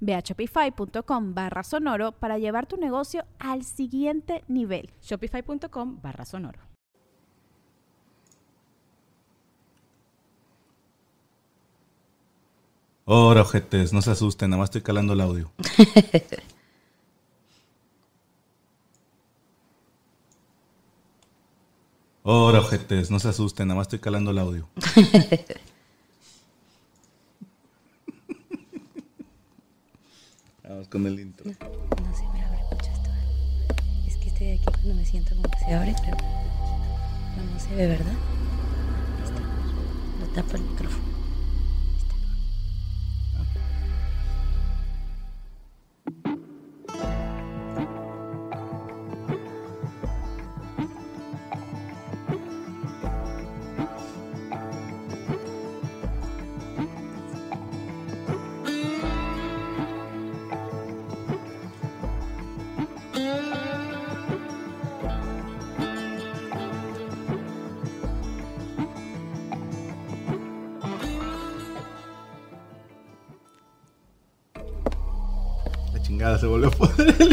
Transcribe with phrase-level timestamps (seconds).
[0.00, 4.90] Ve a shopify.com barra sonoro para llevar tu negocio al siguiente nivel.
[5.02, 6.60] Shopify.com barra sonoro.
[13.06, 15.50] Ahora, ojetes, no se asusten, nada más estoy calando el audio.
[22.22, 24.68] Ahora, ojetes, no se asusten, nada más estoy calando el audio.
[30.86, 31.44] Con el intro.
[31.50, 33.10] No se me abre mucho esto.
[34.06, 36.16] Es que este de aquí cuando me siento como que se abre, pero
[37.36, 38.12] no, no se ve, ¿verdad?
[40.20, 41.17] Lo tapo el micrófono.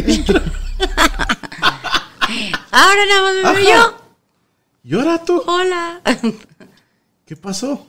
[0.07, 0.41] Intro.
[2.71, 3.97] Ahora nada más me veo yo.
[4.83, 5.41] ¿Y ahora tú?
[5.47, 6.01] Hola.
[7.25, 7.87] ¿Qué pasó?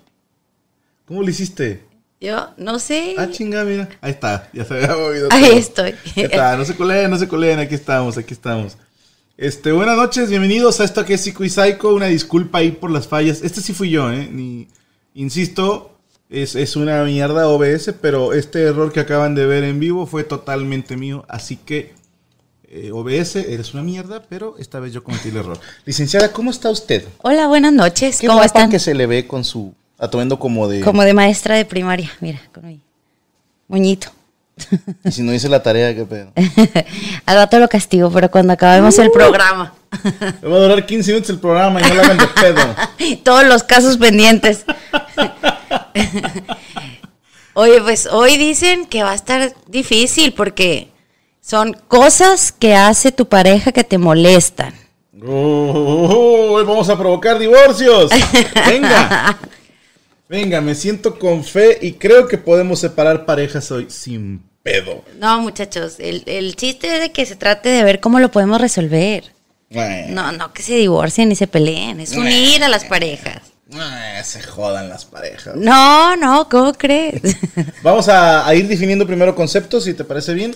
[1.04, 1.84] ¿Cómo lo hiciste?
[2.20, 3.14] Yo no sé.
[3.18, 3.88] Ah, chingada, mira.
[4.00, 5.28] Ahí está, ya se había movido.
[5.30, 5.58] Ahí todo.
[5.58, 5.94] estoy.
[6.14, 6.56] ¿Qué está?
[6.56, 8.78] No se coleen, no se coleen, aquí estamos, aquí estamos.
[9.36, 11.94] Este, buenas noches, bienvenidos a esto que es Psico y Psycho.
[11.94, 13.42] Una disculpa ahí por las fallas.
[13.42, 14.28] Este sí fui yo, ¿eh?
[14.32, 14.68] Ni,
[15.12, 15.95] insisto,
[16.28, 20.24] es, es una mierda OBS, pero este error que acaban de ver en vivo fue
[20.24, 21.24] totalmente mío.
[21.28, 21.94] Así que,
[22.68, 25.58] eh, OBS, eres una mierda, pero esta vez yo cometí el error.
[25.84, 27.04] Licenciada, ¿cómo está usted?
[27.22, 28.18] Hola, buenas noches.
[28.20, 28.70] Qué ¿Cómo guapa están?
[28.70, 30.80] que se le ve con su atuendo como de...
[30.80, 32.10] Como de maestra de primaria.
[32.20, 32.80] Mira, con mi
[33.68, 34.08] moñito.
[35.04, 36.32] Y si no hice la tarea, qué pedo.
[37.26, 39.74] Al rato lo castigo, pero cuando acabemos el programa.
[40.42, 43.16] Me va a durar 15 minutos el programa y no la hagan de pedo.
[43.22, 44.64] Todos los casos pendientes.
[47.54, 50.88] Oye, pues hoy dicen que va a estar difícil porque
[51.40, 54.74] son cosas que hace tu pareja que te molestan.
[55.26, 58.10] Oh, hoy vamos a provocar divorcios.
[58.66, 59.38] Venga.
[60.28, 65.04] Venga, me siento con fe y creo que podemos separar parejas hoy sin pedo.
[65.18, 68.60] No, muchachos, el, el chiste es de que se trate de ver cómo lo podemos
[68.60, 69.32] resolver.
[69.70, 73.42] No, no que se divorcien y se peleen, es unir a las parejas.
[74.24, 75.56] Se jodan las parejas.
[75.56, 77.20] No, no, ¿cómo crees?
[77.82, 80.54] Vamos a, a ir definiendo primero conceptos, si te parece bien.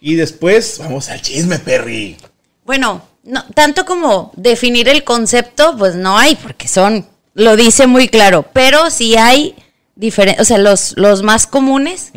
[0.00, 2.16] Y después vamos al chisme, Perry.
[2.64, 8.08] Bueno, no, tanto como definir el concepto, pues no hay, porque son, lo dice muy
[8.08, 9.54] claro, pero sí hay
[9.94, 12.10] diferentes, o sea, los, los más comunes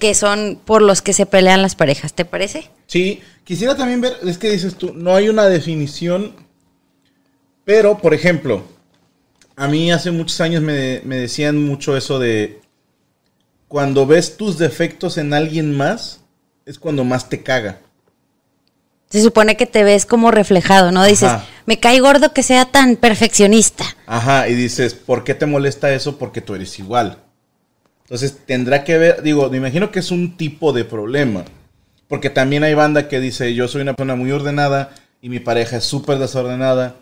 [0.00, 2.70] que son por los que se pelean las parejas, ¿te parece?
[2.86, 6.34] Sí, quisiera también ver, es que dices tú, no hay una definición,
[7.66, 8.64] pero, por ejemplo,
[9.58, 12.60] a mí hace muchos años me, me decían mucho eso de,
[13.66, 16.20] cuando ves tus defectos en alguien más,
[16.64, 17.80] es cuando más te caga.
[19.10, 21.04] Se supone que te ves como reflejado, ¿no?
[21.04, 21.44] Dices, Ajá.
[21.66, 23.84] me cae gordo que sea tan perfeccionista.
[24.06, 26.18] Ajá, y dices, ¿por qué te molesta eso?
[26.18, 27.18] Porque tú eres igual.
[28.02, 31.44] Entonces tendrá que ver, digo, me imagino que es un tipo de problema.
[32.06, 35.78] Porque también hay banda que dice, yo soy una persona muy ordenada y mi pareja
[35.78, 36.96] es súper desordenada.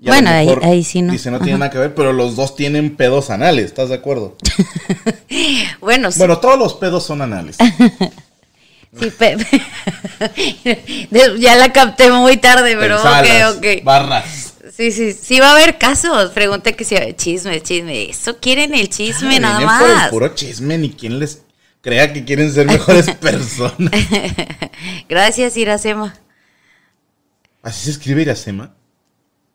[0.00, 1.12] Y Bueno, ahí- ahí sí no.
[1.12, 4.36] Dice, no tiene nada que ver, pero los dos tienen pedos anales, ¿estás de acuerdo?
[5.80, 7.56] Bueno, sí, Bueno, todos los pedos son anales.
[9.00, 9.36] sí, pe-
[11.38, 13.84] ya la capté muy tarde, pero Pensalas, ok, ok.
[13.84, 14.54] Barras.
[14.76, 16.30] Sí, sí, sí va a haber casos.
[16.30, 18.10] Pregunté que si chisme, chisme.
[18.10, 20.08] Eso quieren el chisme Ay, nada vienen por el más.
[20.10, 21.42] puro chisme, ni quien les
[21.80, 23.90] crea que quieren ser mejores personas.
[25.08, 26.14] Gracias, Iracema.
[27.62, 28.74] ¿Así se escribe Iracema?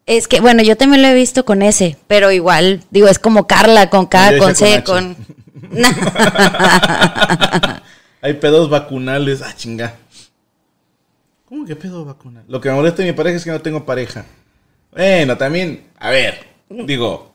[0.05, 3.47] Es que, bueno, yo también lo he visto con ese, pero igual, digo, es como
[3.47, 5.33] Carla, con K, con C, con con...
[8.21, 9.41] Hay pedos vacunales.
[9.41, 9.95] Ah, chinga.
[11.45, 12.43] ¿Cómo que pedo vacunal?
[12.47, 14.25] Lo que me molesta de mi pareja es que no tengo pareja.
[14.91, 17.33] Bueno, también, a ver, digo,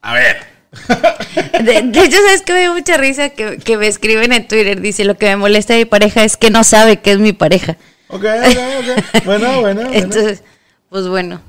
[0.00, 0.50] a ver.
[1.62, 3.30] De, de hecho, ¿sabes que me dio mucha risa?
[3.30, 6.36] Que, que me escriben en Twitter, dice, lo que me molesta de mi pareja es
[6.36, 7.76] que no sabe que es mi pareja.
[8.08, 9.24] Ok, ok, ok.
[9.24, 9.90] Bueno, bueno, bueno.
[9.92, 10.42] Entonces,
[10.88, 11.40] pues bueno.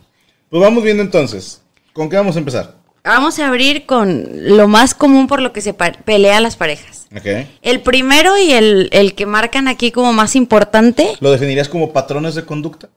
[0.51, 1.61] Pues vamos viendo entonces.
[1.93, 2.75] ¿Con qué vamos a empezar?
[3.05, 4.27] Vamos a abrir con
[4.57, 7.07] lo más común por lo que se pelean las parejas.
[7.15, 7.47] Ok.
[7.61, 12.35] El primero y el, el que marcan aquí como más importante, ¿Lo definirías como patrones
[12.35, 12.89] de conducta?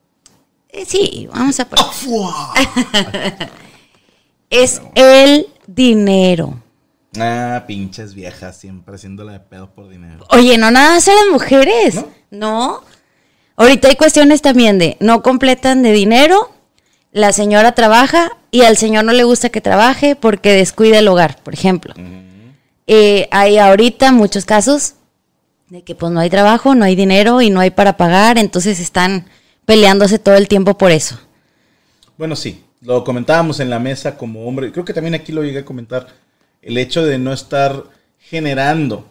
[0.69, 1.85] eh, sí, vamos a poner,
[4.49, 6.59] es el dinero.
[7.17, 10.25] Ah, pinches viejas, siempre haciéndola de pedo por dinero.
[10.31, 12.09] Oye, no nada más a las mujeres, ¿No?
[12.31, 12.83] ¿no?
[13.55, 16.51] Ahorita hay cuestiones también de no completan de dinero,
[17.15, 21.41] la señora trabaja y al señor no le gusta que trabaje porque descuida el hogar,
[21.43, 21.93] por ejemplo.
[22.87, 24.95] Eh, hay ahorita muchos casos
[25.69, 28.81] de que pues no hay trabajo, no hay dinero y no hay para pagar, entonces
[28.81, 29.27] están
[29.65, 31.17] peleándose todo el tiempo por eso.
[32.17, 34.73] Bueno, sí, lo comentábamos en la mesa como hombre.
[34.73, 36.07] Creo que también aquí lo llegué a comentar.
[36.61, 37.81] El hecho de no estar
[38.19, 39.09] generando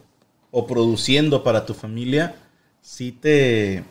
[0.51, 2.35] o produciendo para tu familia,
[2.83, 3.83] sí te.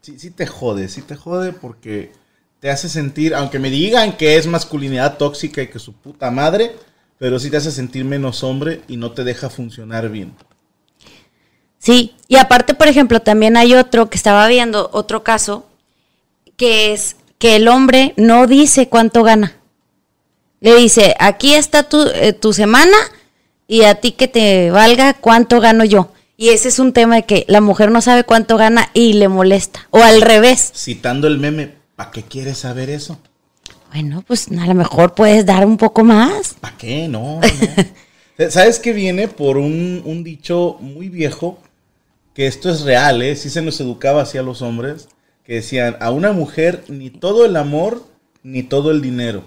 [0.00, 2.12] Sí, sí te jode, sí te jode porque
[2.60, 6.76] te hace sentir, aunque me digan que es masculinidad tóxica y que su puta madre,
[7.18, 10.34] pero sí te hace sentir menos hombre y no te deja funcionar bien.
[11.78, 15.66] Sí, y aparte, por ejemplo, también hay otro que estaba viendo, otro caso,
[16.56, 19.56] que es que el hombre no dice cuánto gana.
[20.60, 22.96] Le dice, aquí está tu, eh, tu semana
[23.68, 26.12] y a ti que te valga cuánto gano yo.
[26.36, 29.28] Y ese es un tema de que la mujer no sabe cuánto gana y le
[29.28, 29.86] molesta.
[29.90, 30.72] O al revés.
[30.74, 33.18] Citando el meme, ¿para qué quieres saber eso?
[33.92, 36.54] Bueno, pues a lo mejor puedes dar un poco más.
[36.60, 37.08] ¿Para qué?
[37.08, 38.50] No, no.
[38.50, 41.58] ¿Sabes qué viene por un, un dicho muy viejo?
[42.34, 43.34] Que esto es real, ¿eh?
[43.34, 45.08] Sí se nos educaba así a los hombres.
[45.44, 48.04] Que decían, a una mujer ni todo el amor,
[48.42, 49.44] ni todo el dinero.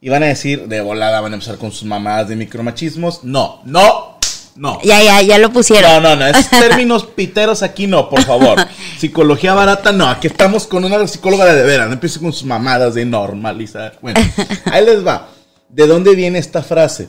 [0.00, 3.24] Y van a decir, de volada van a empezar con sus mamadas de micromachismos.
[3.24, 4.18] No, no,
[4.56, 4.78] no.
[4.82, 5.90] Ya, ya, ya lo pusieron.
[5.90, 8.58] No, no, no, esos términos piteros aquí no, por favor.
[9.00, 12.44] Psicología barata no, aquí estamos con una psicóloga de de veras, no empiece con sus
[12.44, 13.98] mamadas de normalizar.
[14.02, 14.20] Bueno,
[14.66, 15.30] ahí les va.
[15.70, 17.08] ¿De dónde viene esta frase?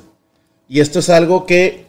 [0.70, 1.88] Y esto es algo que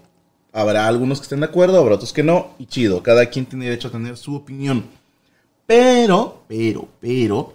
[0.52, 3.66] habrá algunos que estén de acuerdo, habrá otros que no, y chido, cada quien tiene
[3.66, 4.87] derecho a tener su opinión.
[5.66, 7.55] Pero, pero, pero,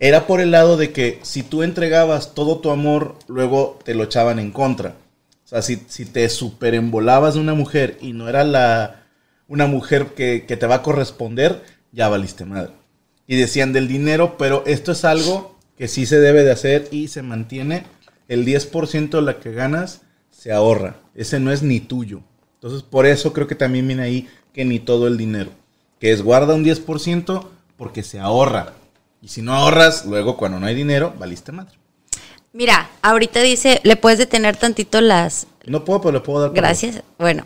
[0.00, 4.02] era por el lado de que si tú entregabas todo tu amor, luego te lo
[4.02, 4.96] echaban en contra.
[5.44, 9.04] O sea, si, si te superembolabas de una mujer y no era la,
[9.46, 11.62] una mujer que, que te va a corresponder,
[11.94, 12.72] ya valiste madre.
[13.26, 17.08] Y decían del dinero, pero esto es algo que sí se debe de hacer y
[17.08, 17.86] se mantiene.
[18.28, 20.96] El 10% de la que ganas se ahorra.
[21.14, 22.20] Ese no es ni tuyo.
[22.54, 25.50] Entonces, por eso creo que también viene ahí que ni todo el dinero.
[26.00, 27.46] Que es guarda un 10%
[27.76, 28.72] porque se ahorra.
[29.22, 31.78] Y si no ahorras, luego cuando no hay dinero, valiste madre.
[32.52, 36.52] Mira, ahorita dice, le puedes detener tantito las, No puedo, pero le puedo dar.
[36.52, 37.02] Gracias.
[37.18, 37.44] Bueno,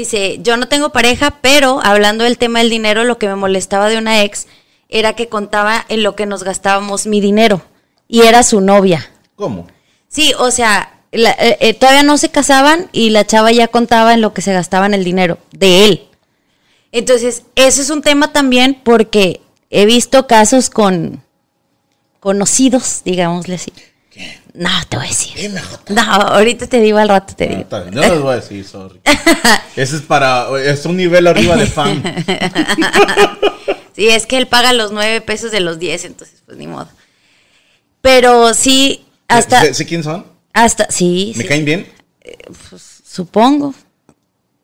[0.00, 3.88] dice, yo no tengo pareja, pero hablando del tema del dinero, lo que me molestaba
[3.88, 4.46] de una ex
[4.90, 7.62] era que contaba en lo que nos gastábamos mi dinero
[8.06, 9.10] y era su novia.
[9.36, 9.66] ¿Cómo?
[10.08, 14.12] Sí, o sea, la- eh, eh, todavía no se casaban y la chava ya contaba
[14.12, 16.08] en lo que se gastaban el dinero de él.
[16.92, 19.40] Entonces, eso es un tema también porque
[19.70, 21.22] he visto casos con
[22.20, 23.72] conocidos, digámosle así.
[24.16, 24.38] ¿Qué?
[24.54, 25.50] No, te voy a decir.
[25.90, 27.90] No, ahorita te digo al rato, te Ah, digo.
[27.92, 28.98] no les voy a decir, sorry.
[29.76, 30.48] Ese es para.
[30.64, 32.02] Es un nivel arriba de fan.
[33.94, 36.88] Sí, es que él paga los nueve pesos de los diez, entonces pues ni modo.
[38.00, 40.26] Pero sí, hasta, ¿Sé, sé quién son?
[40.52, 41.86] hasta, sí, ¿Me sí, caen bien?
[43.04, 43.74] supongo.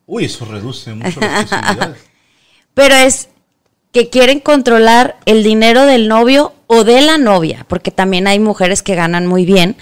[0.05, 1.97] Uy, eso reduce mucho las posibilidades.
[2.73, 3.29] Pero es
[3.91, 8.81] que quieren controlar el dinero del novio o de la novia, porque también hay mujeres
[8.83, 9.75] que ganan muy bien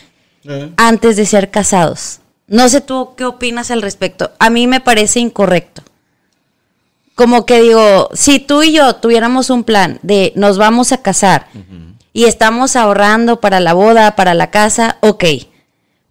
[0.44, 2.20] Eh, antes de ser casados.
[2.48, 4.32] No sé tú qué opinas al respecto.
[4.40, 5.84] A mí me parece incorrecto.
[7.14, 11.46] Como que digo, si tú y yo tuviéramos un plan de nos vamos a casar
[12.12, 15.24] y estamos ahorrando para la boda, para la casa, ok.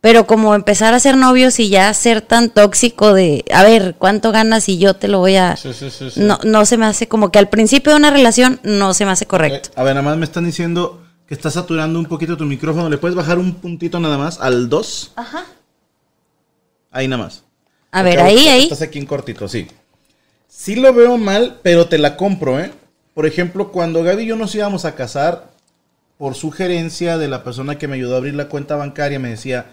[0.00, 4.32] Pero como empezar a ser novios y ya ser tan tóxico de, a ver, ¿cuánto
[4.32, 5.56] ganas y yo te lo voy a...
[5.56, 6.20] Sí, sí, sí, sí.
[6.20, 9.10] No, no se me hace como que al principio de una relación no se me
[9.10, 9.68] hace correcto.
[9.68, 12.88] eh, A ver, nada más me están diciendo que está saturando un poquito tu micrófono.
[12.88, 15.12] ¿Le puedes bajar un puntito nada más al 2?
[15.16, 15.44] Ajá.
[16.90, 17.44] Ahí nada más.
[17.92, 18.62] A ver, Acá, ahí, ahí.
[18.64, 19.66] Estás aquí en cortito, sí.
[20.48, 22.72] Sí lo veo mal, pero te la compro, ¿eh?
[23.14, 25.50] Por ejemplo, cuando Gaby y yo nos íbamos a casar,
[26.16, 29.66] por sugerencia de la persona que me ayudó a abrir la cuenta bancaria, me decía,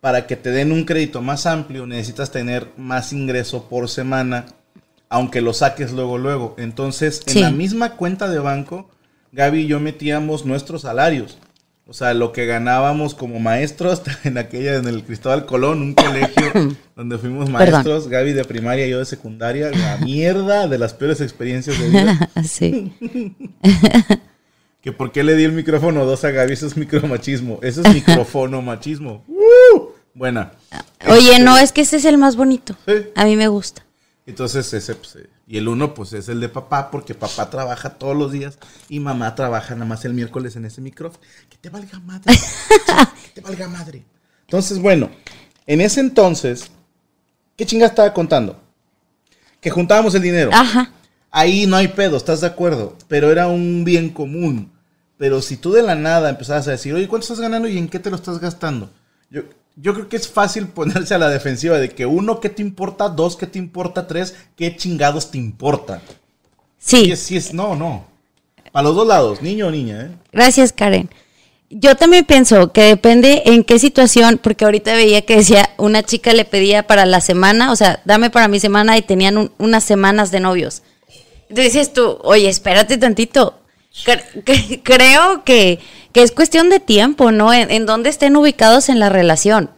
[0.00, 4.46] para que te den un crédito más amplio necesitas tener más ingreso por semana,
[5.08, 6.54] aunque lo saques luego, luego.
[6.58, 8.90] Entonces, en la misma cuenta de banco,
[9.32, 11.38] Gaby y yo metíamos nuestros salarios.
[11.90, 16.76] O sea, lo que ganábamos como maestros en aquella, en el Cristóbal Colón, un colegio
[16.96, 21.22] donde fuimos maestros, Gaby de primaria y yo de secundaria, la mierda de las peores
[21.22, 22.30] experiencias de vida.
[22.44, 22.92] sí.
[24.82, 27.58] Que por qué le di el micrófono dos a Gaby, eso es micromachismo.
[27.62, 29.24] Eso es micrófono machismo.
[29.26, 29.87] ¡Uh!
[30.18, 30.50] Buena.
[31.08, 32.76] Oye, Este, no, es que ese es el más bonito.
[32.86, 32.94] Sí.
[33.14, 33.84] A mí me gusta.
[34.26, 37.90] Entonces ese, pues, eh, y el uno, pues es el de papá, porque papá trabaja
[37.90, 38.58] todos los días
[38.88, 41.22] y mamá trabaja nada más el miércoles en ese micrófono.
[41.48, 42.34] Que te valga madre.
[43.24, 44.04] que te valga madre.
[44.42, 45.08] Entonces, bueno,
[45.66, 46.68] en ese entonces,
[47.56, 48.60] ¿qué chinga estaba contando?
[49.60, 50.50] Que juntábamos el dinero.
[50.52, 50.90] Ajá.
[51.30, 52.96] Ahí no hay pedo, ¿estás de acuerdo?
[53.06, 54.72] Pero era un bien común.
[55.16, 57.88] Pero si tú de la nada empezabas a decir, oye, ¿cuánto estás ganando y en
[57.88, 58.90] qué te lo estás gastando?
[59.30, 59.42] Yo,
[59.80, 63.08] yo creo que es fácil ponerse a la defensiva de que uno, ¿qué te importa?
[63.08, 64.06] Dos, ¿qué te importa?
[64.06, 66.02] Tres, ¿qué chingados te importa?
[66.78, 67.04] Sí.
[67.06, 68.06] Sí, es, sí es, no, no.
[68.72, 70.10] Para los dos lados, niño o niña, ¿eh?
[70.32, 71.08] Gracias, Karen.
[71.70, 76.32] Yo también pienso que depende en qué situación, porque ahorita veía que decía, una chica
[76.32, 79.84] le pedía para la semana, o sea, dame para mi semana y tenían un- unas
[79.84, 80.82] semanas de novios.
[81.50, 83.58] Entonces dices tú, oye, espérate tantito.
[84.04, 85.78] Cre- cre- creo que,
[86.12, 87.52] que es cuestión de tiempo, ¿no?
[87.52, 89.70] En, en dónde estén ubicados en la relación.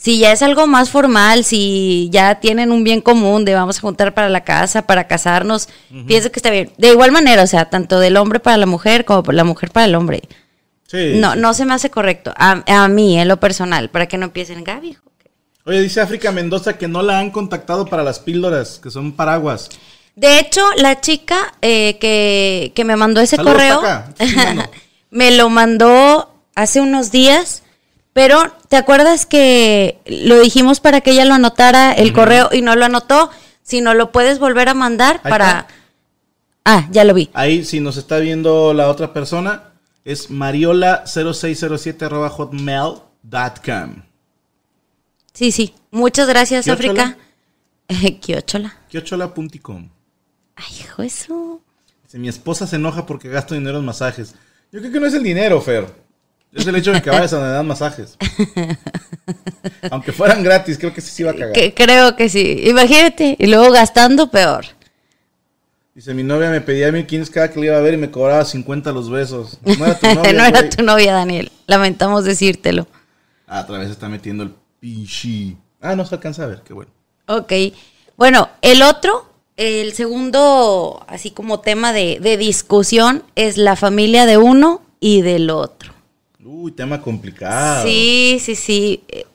[0.00, 3.80] Si ya es algo más formal, si ya tienen un bien común de vamos a
[3.82, 5.68] juntar para la casa, para casarnos,
[6.06, 6.72] pienso que está bien.
[6.78, 9.84] De igual manera, o sea, tanto del hombre para la mujer como la mujer para
[9.84, 10.22] el hombre.
[10.86, 11.12] Sí.
[11.16, 12.32] No, no se me hace correcto.
[12.38, 14.96] A, a mí, en lo personal, para que no empiecen, Gaby.
[15.66, 19.68] Oye, dice África Mendoza que no la han contactado para las píldoras, que son paraguas.
[20.16, 23.82] De hecho, la chica eh, que, que me mandó ese Saludos correo.
[25.10, 27.62] me lo mandó hace unos días,
[28.12, 32.76] pero ¿te acuerdas que lo dijimos para que ella lo anotara el correo y no
[32.76, 33.30] lo anotó?
[33.62, 35.50] Si no lo puedes volver a mandar Ahí para...
[35.50, 35.66] está.
[36.64, 37.30] Ah, ya lo vi.
[37.32, 39.72] Ahí, si nos está viendo la otra persona,
[40.04, 44.02] es mariola0607 arroba hotmail.com.
[45.32, 45.74] Sí, sí.
[45.90, 46.68] Muchas gracias.
[46.68, 47.16] África.
[48.20, 48.76] Quiochola.
[48.88, 49.88] Kiochola.com.
[50.56, 51.62] Ay, hijo, eso.
[52.04, 54.34] Dice, mi esposa se enoja porque gasto dinero en masajes.
[54.72, 55.86] Yo creo que no es el dinero, Fer.
[56.52, 58.16] Es el hecho de que vayas a donde dan masajes.
[59.90, 61.52] Aunque fueran gratis, creo que sí se iba a cagar.
[61.52, 62.62] Que, creo que sí.
[62.64, 63.36] Imagínate.
[63.38, 64.64] Y luego gastando peor.
[65.94, 68.44] Dice, mi novia me pedía 1500 cada que le iba a ver y me cobraba
[68.44, 69.58] 50 los besos.
[69.64, 71.52] No era tu novia, no era tu novia, Daniel.
[71.66, 72.86] Lamentamos decírtelo.
[73.46, 75.56] Ah, otra vez está metiendo el pinche.
[75.80, 76.90] Ah, no se alcanza a ver, qué bueno.
[77.26, 77.52] Ok.
[78.16, 79.29] Bueno, el otro,
[79.60, 85.50] el segundo, así como tema de, de discusión, es la familia de uno y del
[85.50, 85.92] otro.
[86.44, 87.84] Uy, tema complicado.
[87.84, 89.02] Sí, sí, sí.
[89.08, 89.26] Eh,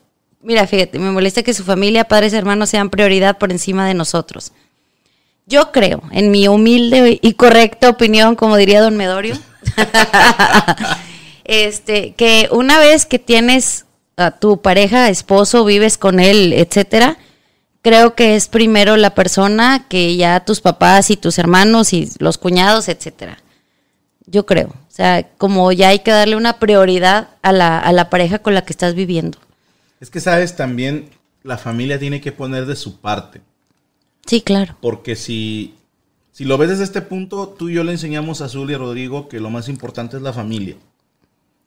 [0.46, 4.52] Mira, fíjate, me molesta que su familia, padres, hermanos sean prioridad por encima de nosotros.
[5.44, 9.36] Yo creo, en mi humilde y correcta opinión, como diría don Medorio,
[11.44, 17.18] este, que una vez que tienes a tu pareja, esposo, vives con él, etcétera,
[17.86, 22.36] creo que es primero la persona que ya tus papás y tus hermanos y los
[22.36, 23.38] cuñados, etcétera.
[24.26, 24.70] Yo creo.
[24.70, 28.54] O sea, como ya hay que darle una prioridad a la, a la pareja con
[28.54, 29.38] la que estás viviendo.
[30.00, 31.10] Es que, sabes, también
[31.44, 33.40] la familia tiene que poner de su parte.
[34.26, 34.76] Sí, claro.
[34.80, 35.76] Porque si,
[36.32, 38.78] si lo ves desde este punto, tú y yo le enseñamos a Azul y a
[38.78, 40.74] Rodrigo que lo más importante es la familia.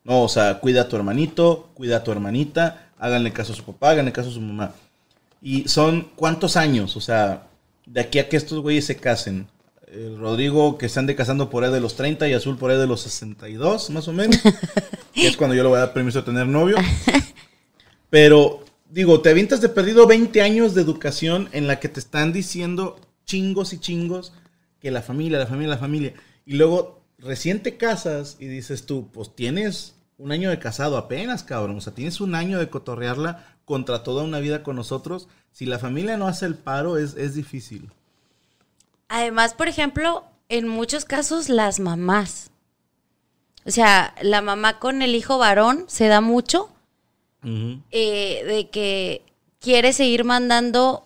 [0.03, 3.63] No, o sea, cuida a tu hermanito, cuida a tu hermanita, háganle caso a su
[3.63, 4.73] papá, háganle caso a su mamá.
[5.41, 7.47] Y son cuántos años, o sea,
[7.85, 9.47] de aquí a que estos güeyes se casen.
[9.87, 12.77] El Rodrigo que se ande casando por ahí de los 30 y Azul por ahí
[12.77, 14.39] de los 62, más o menos.
[15.13, 16.77] que es cuando yo le voy a dar permiso de tener novio.
[18.09, 22.33] Pero, digo, te avientas de perdido 20 años de educación en la que te están
[22.33, 24.33] diciendo chingos y chingos
[24.79, 26.13] que la familia, la familia, la familia.
[26.45, 31.43] Y luego recién te casas y dices tú, pues tienes un año de casado apenas,
[31.43, 31.77] cabrón.
[31.77, 35.27] O sea, tienes un año de cotorrearla contra toda una vida con nosotros.
[35.51, 37.91] Si la familia no hace el paro, es, es difícil.
[39.09, 42.49] Además, por ejemplo, en muchos casos las mamás.
[43.65, 46.71] O sea, la mamá con el hijo varón se da mucho
[47.91, 49.21] eh, de que
[49.59, 51.05] quiere seguir mandando.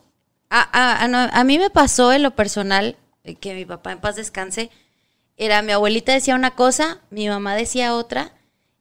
[0.49, 3.99] A, a- a a mí me pasó en lo personal, eh, que mi papá en
[3.99, 4.69] paz descanse,
[5.35, 8.31] era mi abuelita decía una cosa, mi mamá decía otra,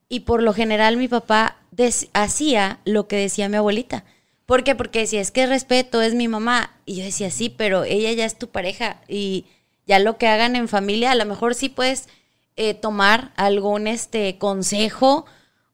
[0.09, 4.05] y por lo general mi papá des- hacía lo que decía mi abuelita.
[4.47, 4.75] ¿Por qué?
[4.76, 6.71] Porque decía, es que respeto, es mi mamá.
[6.87, 9.47] Y yo decía, sí, pero ella ya es tu pareja y
[9.87, 12.09] ya lo que hagan en familia, a lo mejor sí puedes
[12.57, 15.26] eh, tomar algún este consejo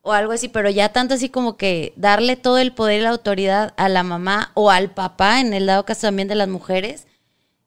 [0.03, 3.11] o algo así, pero ya tanto así como que darle todo el poder y la
[3.11, 7.07] autoridad a la mamá o al papá, en el dado caso también de las mujeres,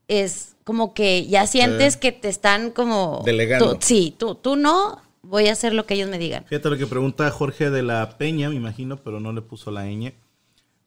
[0.08, 3.22] es como que ya sientes que te están como...
[3.26, 3.74] Delegando.
[3.74, 6.46] tú- sí, tú, tú no, voy a hacer lo que ellos me digan.
[6.46, 9.86] Fíjate lo que pregunta Jorge de la Peña, me imagino, pero no le puso la
[9.86, 10.14] ñ.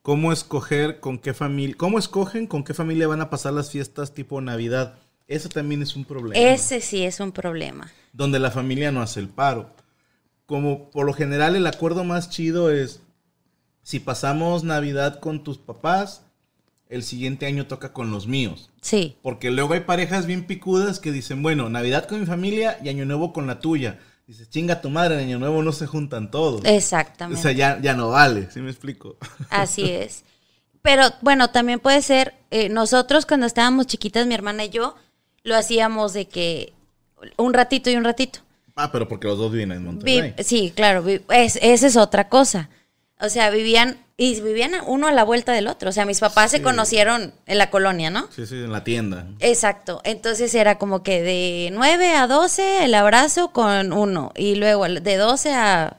[0.03, 4.13] ¿Cómo escoger con qué familia, cómo escogen con qué familia van a pasar las fiestas
[4.13, 4.99] tipo Navidad?
[5.27, 6.35] Eso también es un problema.
[6.53, 7.91] Ese sí es un problema.
[8.13, 9.71] donde la familia no hace el paro.
[10.47, 13.01] Como por lo general el acuerdo más chido es,
[13.83, 16.27] si pasamos Navidad con tus papás,
[16.91, 18.71] el siguiente año toca con los míos.
[18.83, 22.91] Sí, Porque luego hay parejas bien picudas que dicen, bueno, Navidad con mi familia y
[22.91, 23.99] Año Nuevo con la tuya.
[24.27, 26.63] Dices, chinga tu madre, en Año Nuevo no se juntan todos.
[26.63, 27.43] O exactamente.
[27.43, 29.17] sea, ya, ya no vale, ¿sí me explico?
[29.51, 30.25] Así es.
[30.81, 34.97] Pero bueno, también puede ser, eh, nosotros cuando estábamos chiquitas, mi hermana y yo,
[35.43, 36.73] lo hacíamos de que
[37.37, 38.41] un ratito y un ratito.
[38.77, 40.35] ah, pero porque los dos viven en Vi- Monterrey.
[40.45, 42.71] sí, claro, vi- es- esa es otra cosa.
[43.21, 45.91] O sea, vivían, y vivían uno a la vuelta del otro.
[45.91, 48.29] O sea, mis papás se conocieron en la colonia, ¿no?
[48.31, 49.27] Sí, sí, en la tienda.
[49.41, 50.01] Exacto.
[50.05, 55.17] Entonces era como que de 9 a 12 el abrazo con uno y luego de
[55.17, 55.97] 12 a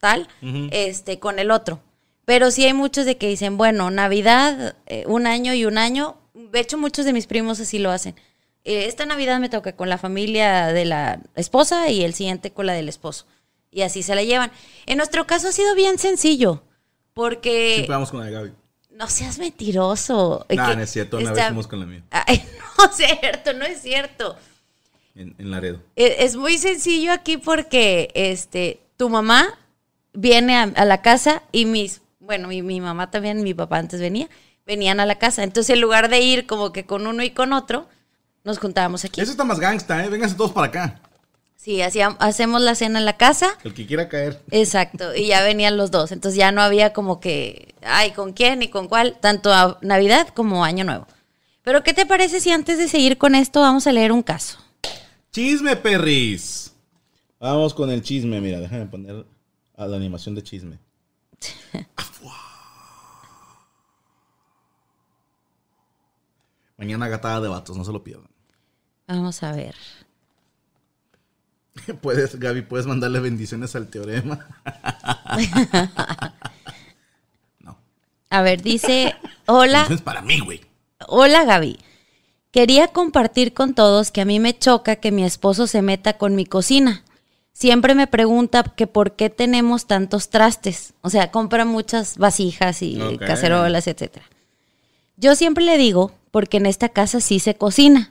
[0.00, 0.28] tal,
[0.72, 1.80] este, con el otro.
[2.24, 6.16] Pero sí hay muchos de que dicen, bueno, Navidad, eh, un año y un año.
[6.34, 8.16] De hecho, muchos de mis primos así lo hacen.
[8.64, 12.66] Eh, esta Navidad me toca con la familia de la esposa y el siguiente con
[12.66, 13.26] la del esposo.
[13.70, 14.50] Y así se la llevan.
[14.86, 16.64] En nuestro caso ha sido bien sencillo.
[17.16, 18.52] Porque Siempre vamos con la de Gaby.
[18.90, 20.44] no seas mentiroso.
[20.54, 22.44] No, no es cierto, una está- vez con la mía, Ay,
[22.78, 24.36] no es cierto, no es cierto.
[25.14, 25.80] en, en Laredo.
[25.96, 29.58] E- Es muy sencillo aquí porque este tu mamá
[30.12, 33.98] viene a, a la casa y mis, bueno, mi, mi mamá también, mi papá antes
[33.98, 34.28] venía,
[34.66, 35.42] venían a la casa.
[35.42, 37.88] Entonces, en lugar de ir como que con uno y con otro,
[38.44, 39.22] nos juntábamos aquí.
[39.22, 40.10] Eso está más gangsta, ¿eh?
[40.10, 41.00] Vénganse todos para acá.
[41.56, 43.58] Sí, hacíamos, hacemos la cena en la casa.
[43.64, 44.40] El que quiera caer.
[44.50, 46.12] Exacto, y ya venían los dos.
[46.12, 49.18] Entonces ya no había como que, ay, ¿con quién y con cuál?
[49.20, 51.06] Tanto a Navidad como Año Nuevo.
[51.62, 54.58] Pero, ¿qué te parece si antes de seguir con esto vamos a leer un caso?
[55.32, 56.72] Chisme, perris.
[57.40, 58.40] Vamos con el chisme.
[58.40, 59.26] Mira, déjame poner
[59.76, 60.78] a la animación de chisme.
[66.78, 68.28] Mañana gatada de vatos, no se lo pierdan.
[69.08, 69.74] Vamos a ver.
[72.00, 74.46] Puedes, Gaby, puedes mandarle bendiciones al teorema.
[77.60, 77.76] no.
[78.30, 79.14] A ver, dice,
[79.46, 80.60] hola, Bendiciones para mí, güey.
[81.06, 81.78] hola Gaby.
[82.50, 86.34] Quería compartir con todos que a mí me choca que mi esposo se meta con
[86.34, 87.04] mi cocina.
[87.52, 90.94] Siempre me pregunta que por qué tenemos tantos trastes.
[91.02, 94.26] O sea, compra muchas vasijas y cacerolas, etcétera.
[95.16, 98.10] Yo siempre le digo, porque en esta casa sí se cocina.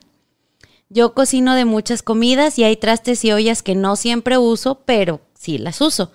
[0.96, 5.20] Yo cocino de muchas comidas y hay trastes y ollas que no siempre uso, pero
[5.38, 6.12] sí las uso.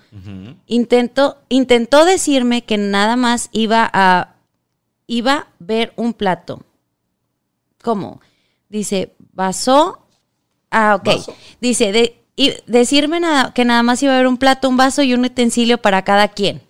[0.65, 4.35] Intento, intentó decirme que nada más iba a
[5.05, 6.63] iba a ver un plato.
[7.83, 8.21] ¿Cómo?
[8.69, 9.99] Dice, vaso.
[10.71, 11.05] Ah, ok.
[11.05, 11.35] Vaso.
[11.59, 15.03] Dice, de, y decirme nada, que nada más iba a haber un plato, un vaso
[15.03, 16.61] y un utensilio para cada quien.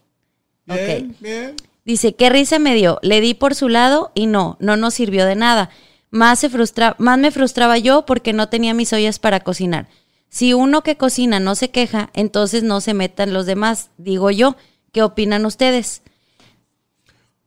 [0.65, 1.21] Bien, Ok.
[1.21, 1.55] bien.
[1.85, 2.99] Dice, qué risa me dio.
[3.03, 5.69] Le di por su lado y no, no nos sirvió de nada.
[6.11, 9.87] Más, se frustra más me frustraba yo porque no tenía mis ollas para cocinar.
[10.29, 14.55] Si uno que cocina no se queja, entonces no se metan los demás, digo yo.
[14.91, 16.03] ¿Qué opinan ustedes?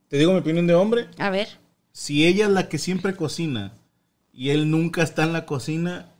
[0.09, 1.09] Te digo mi opinión de hombre.
[1.19, 1.49] A ver.
[1.93, 3.73] Si ella es la que siempre cocina
[4.33, 6.13] y él nunca está en la cocina,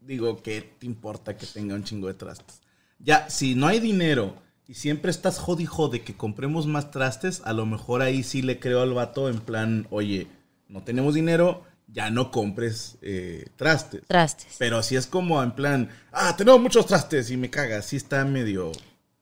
[0.00, 2.60] digo, ¿qué te importa que tenga un chingo de trastes?
[2.98, 7.52] Ya, si no hay dinero y siempre estás jodi jode que compremos más trastes, a
[7.52, 10.26] lo mejor ahí sí le creo al vato en plan, oye,
[10.68, 14.02] no tenemos dinero, ya no compres eh, trastes.
[14.06, 14.54] Trastes.
[14.58, 18.24] Pero si es como en plan, ah, tenemos muchos trastes y me caga, sí está
[18.24, 18.72] medio...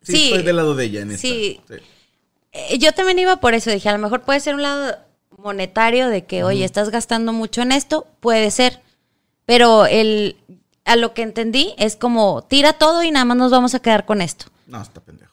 [0.03, 0.25] Sí, Sí.
[0.31, 1.20] estoy del lado de ella en esta.
[1.29, 1.61] Sí.
[2.53, 4.96] Eh, yo también iba por eso, dije, a lo mejor puede ser un lado
[5.38, 8.81] monetario de que, oye, estás gastando mucho en esto, puede ser.
[9.46, 10.37] Pero el,
[10.85, 14.05] a lo que entendí es como, tira todo y nada más nos vamos a quedar
[14.07, 14.46] con esto.
[14.66, 15.33] No, está pendejo.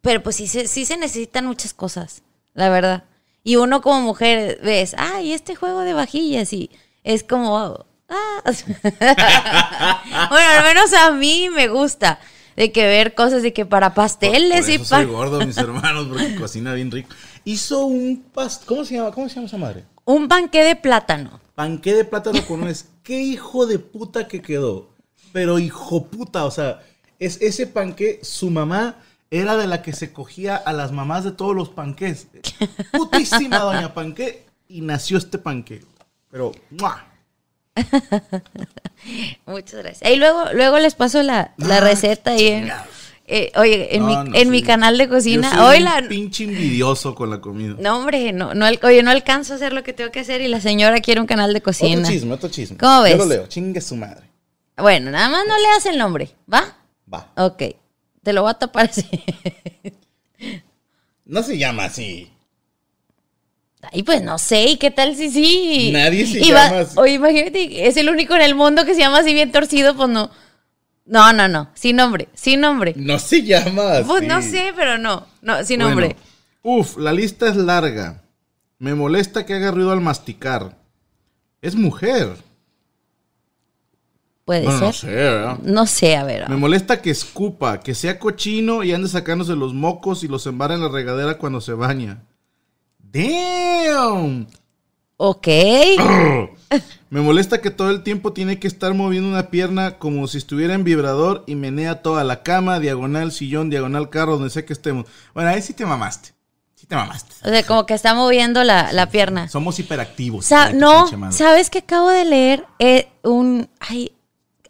[0.00, 2.22] Pero pues sí, se- sí se necesitan muchas cosas,
[2.52, 3.04] la verdad.
[3.44, 6.70] Y uno como mujer ves, ay, este juego de vajillas y
[7.04, 8.42] es como, ah.
[10.30, 12.18] bueno, al menos a mí me gusta
[12.56, 15.56] de que ver cosas de que para pasteles Por y eso soy para gordo, mis
[15.58, 17.10] hermanos, porque cocina bien rico.
[17.44, 18.64] Hizo un past...
[18.64, 19.12] ¿Cómo se llama?
[19.12, 19.84] ¿Cómo se llama esa madre?
[20.04, 21.40] un panqué de plátano.
[21.54, 22.86] Panqué de plátano con nuez.
[23.02, 24.90] ¿Qué hijo de puta que quedó?
[25.32, 26.82] Pero hijo puta, o sea,
[27.18, 28.96] es ese panqué, su mamá
[29.30, 32.28] era de la que se cogía a las mamás de todos los panqués.
[32.92, 34.44] Putísima doña panqué.
[34.68, 35.84] Y nació este panqué.
[36.30, 37.04] Pero, ¡mua!
[39.46, 40.10] Muchas gracias.
[40.10, 42.72] Y luego, luego les paso la, la Ah, receta ahí en,
[43.26, 44.50] eh, oye, en, No, mi, no, en sí.
[44.50, 45.50] mi canal de cocina.
[45.52, 47.74] Yo soy Hoy un la, pinche envidioso con la comida.
[47.78, 50.48] no, hombre, no, no, oye, no alcanzo a hacer lo que tengo que hacer y
[50.48, 52.00] la señora quiere un canal de cocina.
[52.00, 52.76] Otro chisme, otro chisme.
[52.78, 53.12] ¿Cómo ves?
[53.12, 53.46] Yo lo leo.
[53.46, 54.24] Chingue su madre.
[54.76, 56.76] Bueno, nada más no leas el nombre, ¿va?
[57.12, 57.30] Va.
[57.36, 57.62] Ok,
[58.24, 59.08] te lo voy a tapar así.
[61.24, 62.30] No se llama así.
[63.92, 65.90] Ay, pues no sé, ¿y qué tal si sí?
[65.92, 66.98] Nadie se llama así.
[66.98, 70.08] Oye, imagínate, es el único en el mundo que se llama así bien torcido, pues
[70.08, 70.30] no.
[71.06, 72.94] No, no, no, sin nombre, sin nombre.
[72.96, 74.04] No se llama así.
[74.06, 76.16] Pues no sé, pero no, no, sin Bueno, nombre.
[76.62, 78.22] uf, la lista es larga.
[78.78, 80.76] Me molesta que haga ruido al masticar.
[81.60, 82.36] Es mujer.
[84.44, 85.10] Puede Bueno, no ser.
[85.10, 85.58] sé, ¿verdad?
[85.62, 86.48] No sé, a ver.
[86.50, 90.74] Me molesta que escupa, que sea cochino y ande sacándose los mocos y los embarra
[90.74, 92.22] en la regadera cuando se baña.
[92.98, 94.46] ¡Damn!
[95.16, 95.46] Ok.
[97.10, 100.74] Me molesta que todo el tiempo tiene que estar moviendo una pierna como si estuviera
[100.74, 105.06] en vibrador y menea toda la cama, diagonal sillón, diagonal carro, donde sea que estemos.
[105.32, 106.30] Bueno, ahí sí te mamaste.
[106.74, 107.32] Sí te mamaste.
[107.44, 109.48] O sea, como que está moviendo la, la pierna.
[109.48, 110.44] Somos hiperactivos.
[110.46, 111.06] Sa- no.
[111.30, 112.64] ¿sabes que acabo de leer?
[112.80, 114.12] Eh, un, ay,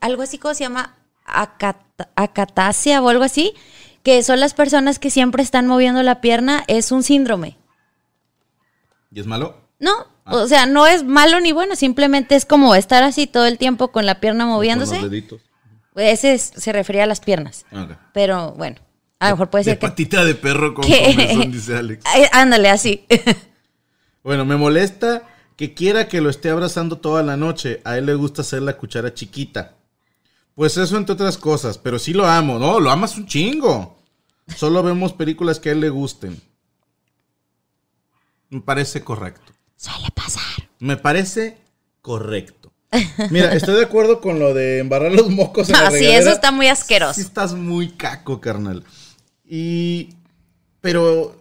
[0.05, 0.95] algo así como se llama
[1.27, 3.55] acata- acatasia o algo así,
[4.03, 7.57] que son las personas que siempre están moviendo la pierna, es un síndrome.
[9.11, 9.57] ¿Y es malo?
[9.79, 9.93] No,
[10.25, 10.37] Ah.
[10.37, 13.88] o sea, no es malo ni bueno, simplemente es como estar así todo el tiempo
[13.93, 15.01] con la pierna Con moviéndose.
[15.01, 15.40] los deditos.
[15.97, 17.64] Ese es- se refería a las piernas.
[17.73, 17.93] Ok.
[18.12, 18.81] Pero bueno,
[19.21, 19.87] a lo mejor puede De ser que...
[19.87, 22.05] patita de perro con que- comezón, dice Alex.
[22.33, 23.05] Ándale, así.
[24.25, 25.25] Bueno, me molesta
[25.57, 27.83] que quiera que lo esté abrazando toda la noche.
[27.85, 29.73] A él le gusta hacer la cuchara chiquita.
[30.55, 32.79] Pues eso entre otras cosas, pero sí lo amo, ¿no?
[32.79, 33.99] Lo amas un chingo.
[34.57, 36.40] Solo vemos películas que a él le gusten.
[38.51, 39.53] Me parece correcto.
[39.77, 40.69] Suele pasar.
[40.79, 41.59] Me parece
[42.01, 42.73] correcto.
[43.31, 46.31] Mira, estoy de acuerdo con lo de embarrar los mocos en la Ah, sí, eso
[46.31, 47.14] está muy asqueroso.
[47.14, 48.85] Sí estás muy caco, carnal.
[49.45, 50.11] Y...
[50.81, 51.35] Pero,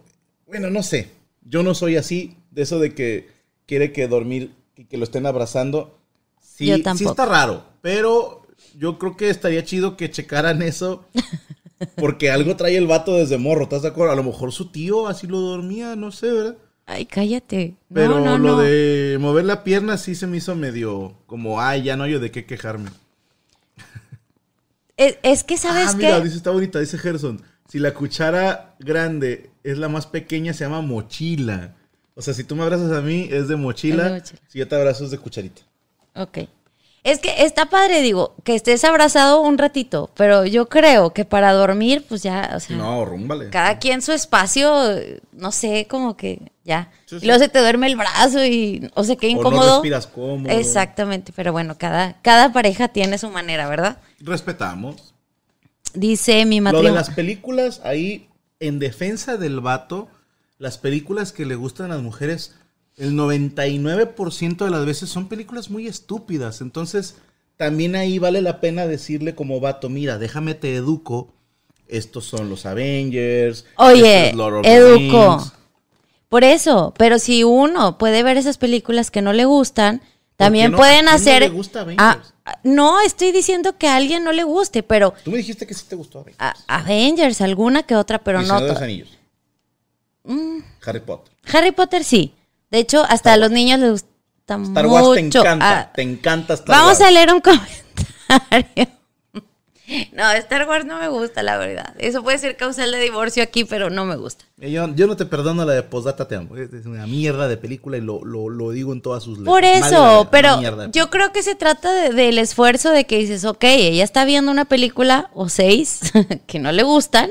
[0.46, 1.10] bueno, no sé.
[1.42, 3.30] Yo no soy así, de eso de que
[3.66, 5.98] quiere que dormir y que lo estén abrazando.
[6.40, 7.10] Sí, Yo sí tampoco.
[7.10, 8.43] está raro, pero
[8.78, 11.06] yo creo que estaría chido que checaran eso.
[11.96, 14.12] Porque algo trae el vato desde morro, ¿estás de acuerdo?
[14.12, 16.56] A lo mejor su tío así lo dormía, no sé, ¿verdad?
[16.86, 17.74] Ay, cállate.
[17.92, 18.58] Pero no, lo no.
[18.60, 22.30] de mover la pierna sí se me hizo medio como, ay, ya no hay de
[22.30, 22.90] qué quejarme.
[24.96, 27.42] Es, es que, ¿sabes ah, mira, dice, está bonita, dice Gerson.
[27.68, 31.74] Si la cuchara grande es la más pequeña, se llama mochila.
[32.14, 34.04] O sea, si tú me abrazas a mí, es de mochila.
[34.04, 34.40] Es de mochila.
[34.46, 35.62] Si yo te abrazo, es de cucharita.
[36.14, 36.38] Ok.
[37.04, 41.52] Es que está padre, digo, que estés abrazado un ratito, pero yo creo que para
[41.52, 43.50] dormir, pues ya, o sea, No, rúmbale.
[43.50, 44.72] cada quien su espacio,
[45.32, 46.90] no sé, como que ya.
[47.04, 49.74] Sí, Y luego se te duerme el brazo y, o sea, qué O no incómodo.
[49.74, 50.48] respiras cómodo.
[50.50, 53.98] Exactamente, pero bueno, cada, cada pareja tiene su manera, ¿verdad?
[54.20, 55.12] Respetamos.
[55.92, 56.94] Dice mi Lo de matrimonio.
[56.94, 58.28] las películas, ahí,
[58.60, 60.08] en defensa del vato,
[60.58, 62.54] las películas que le gustan a las mujeres,
[62.96, 66.60] el 99% de las veces son películas muy estúpidas.
[66.60, 67.16] Entonces,
[67.56, 71.32] también ahí vale la pena decirle como vato, mira, déjame te educo.
[71.88, 73.66] Estos son los Avengers.
[73.76, 75.36] Oye, esto es Lord of the educo.
[75.38, 75.52] Rings.
[76.28, 80.00] Por eso, pero si uno puede ver esas películas que no le gustan,
[80.36, 81.42] también pueden quién no hacer.
[81.42, 82.32] le gusta Avengers?
[82.64, 85.84] No, estoy diciendo que a alguien no le guste, pero Tú me dijiste que sí
[85.88, 86.40] te gustó Avengers.
[86.40, 88.60] a- Avengers, alguna que otra, pero Y no.
[88.60, 89.08] Los Anillos.
[90.84, 91.32] Harry Potter.
[91.52, 92.32] Harry Potter sí.
[92.74, 94.08] De hecho, hasta a los niños les gusta
[94.48, 94.58] Star
[94.88, 94.88] mucho.
[94.90, 95.78] Wars te encanta.
[95.78, 97.00] Ah, te encanta Star vamos Wars.
[97.02, 98.88] a leer un comentario.
[100.12, 101.94] No, Star Wars no me gusta, la verdad.
[101.98, 104.44] Eso puede ser causal de divorcio aquí, pero no me gusta.
[104.60, 106.56] Eh, Yo, yo no te perdono la de Postdata Te Amo.
[106.56, 109.52] Es una mierda de película y lo, lo, lo digo en todas sus letras.
[109.54, 110.60] Por eso, pero
[110.90, 114.50] yo creo que se trata de- del esfuerzo de que dices, ok, ella está viendo
[114.50, 116.00] una película o seis
[116.48, 117.30] que no le gustan,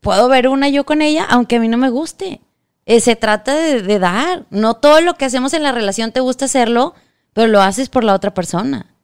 [0.00, 2.40] puedo ver una yo con ella, aunque a mí no me guste.
[2.86, 4.46] Eh, se trata de, dar.
[4.50, 6.94] No todo lo que hacemos en la relación te gusta hacerlo,
[7.32, 8.94] pero lo haces por la otra persona.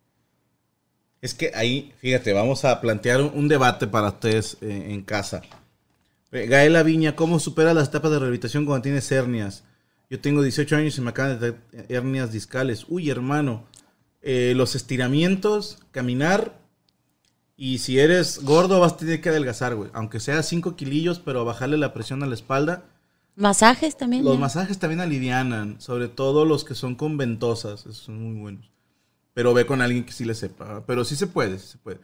[1.21, 5.43] Es que ahí, fíjate, vamos a plantear un, debate para ustedes eh, en casa.
[6.31, 9.65] Eh, Gaela Viña, ¿cómo supera las etapas de rehabilitación cuando tienes hernias?
[10.09, 12.87] Yo tengo 18 años y me acaban de dar hernias discales.
[12.89, 13.67] Uy, hermano.
[14.23, 16.53] Los estiramientos, caminar.
[17.57, 19.91] Y si eres gordo, vas a tener que adelgazar, güey.
[19.95, 22.85] Aunque sea 5 kilillos, pero bajarle la presión a la espalda.
[23.35, 24.25] Masajes también.
[24.25, 24.41] Los ¿eh?
[24.41, 28.71] masajes también alivianan, sobre todo los que son con ventosas, esos son muy buenos.
[29.35, 32.01] Pero ve con alguien que sí le sepa, pero sí se puede, sí se puede.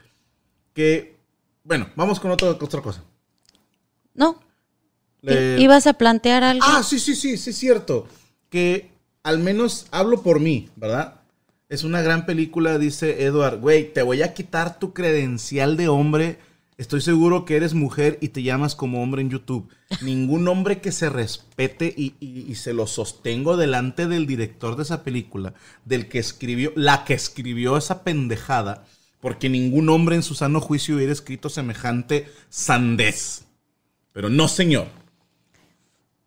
[0.72, 1.16] Que,
[1.64, 3.04] bueno, vamos con otra, otra cosa.
[4.14, 4.40] No,
[5.20, 6.64] Le- ibas a plantear algo.
[6.66, 8.08] Ah, sí, sí, sí, sí, es cierto.
[8.48, 8.90] Que
[9.22, 11.20] al menos hablo por mí, ¿verdad?
[11.68, 13.60] Es una gran película, dice Edward.
[13.60, 16.38] Güey, te voy a quitar tu credencial de hombre.
[16.78, 19.68] Estoy seguro que eres mujer y te llamas como hombre en YouTube.
[20.00, 25.02] Ningún hombre que se respete y, y- se lo sostengo delante del director de esa
[25.02, 28.86] película, del que escribió, la que escribió esa pendejada,
[29.20, 33.42] porque ningún hombre en su sano juicio hubiera escrito semejante sandez.
[34.12, 34.86] Pero no, señor.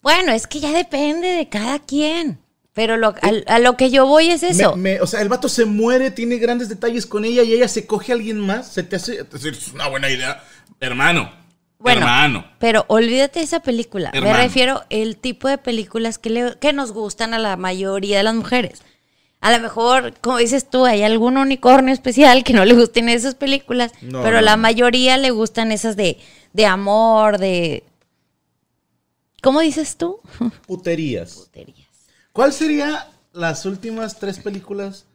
[0.02, 2.40] Bueno, es que ya depende de cada quien.
[2.74, 4.76] Pero lo, a, a lo que yo voy es eso.
[4.78, 7.68] Me- me- o sea, el vato se muere, tiene grandes detalles con ella y ella
[7.68, 8.72] se coge a alguien más.
[8.72, 9.26] Se te hace.
[9.34, 10.42] Es una buena idea.
[10.80, 11.32] Hermano.
[11.80, 12.46] Bueno, hermano.
[12.60, 14.12] pero olvídate de esa película.
[14.14, 18.24] Me refiero el tipo de películas que, le- que nos gustan a la mayoría de
[18.24, 18.84] las mujeres.
[19.42, 23.34] A lo mejor, como dices tú, hay algún unicornio especial que no le gusten esas
[23.34, 26.20] películas, No, pero no, la mayoría le gustan esas de,
[26.54, 27.84] de amor, de...
[29.42, 30.20] ¿Cómo dices tú?
[30.68, 31.34] Puterías.
[31.34, 31.81] Puterías.
[32.34, 35.06] ¿Cuál sería las últimas tres películas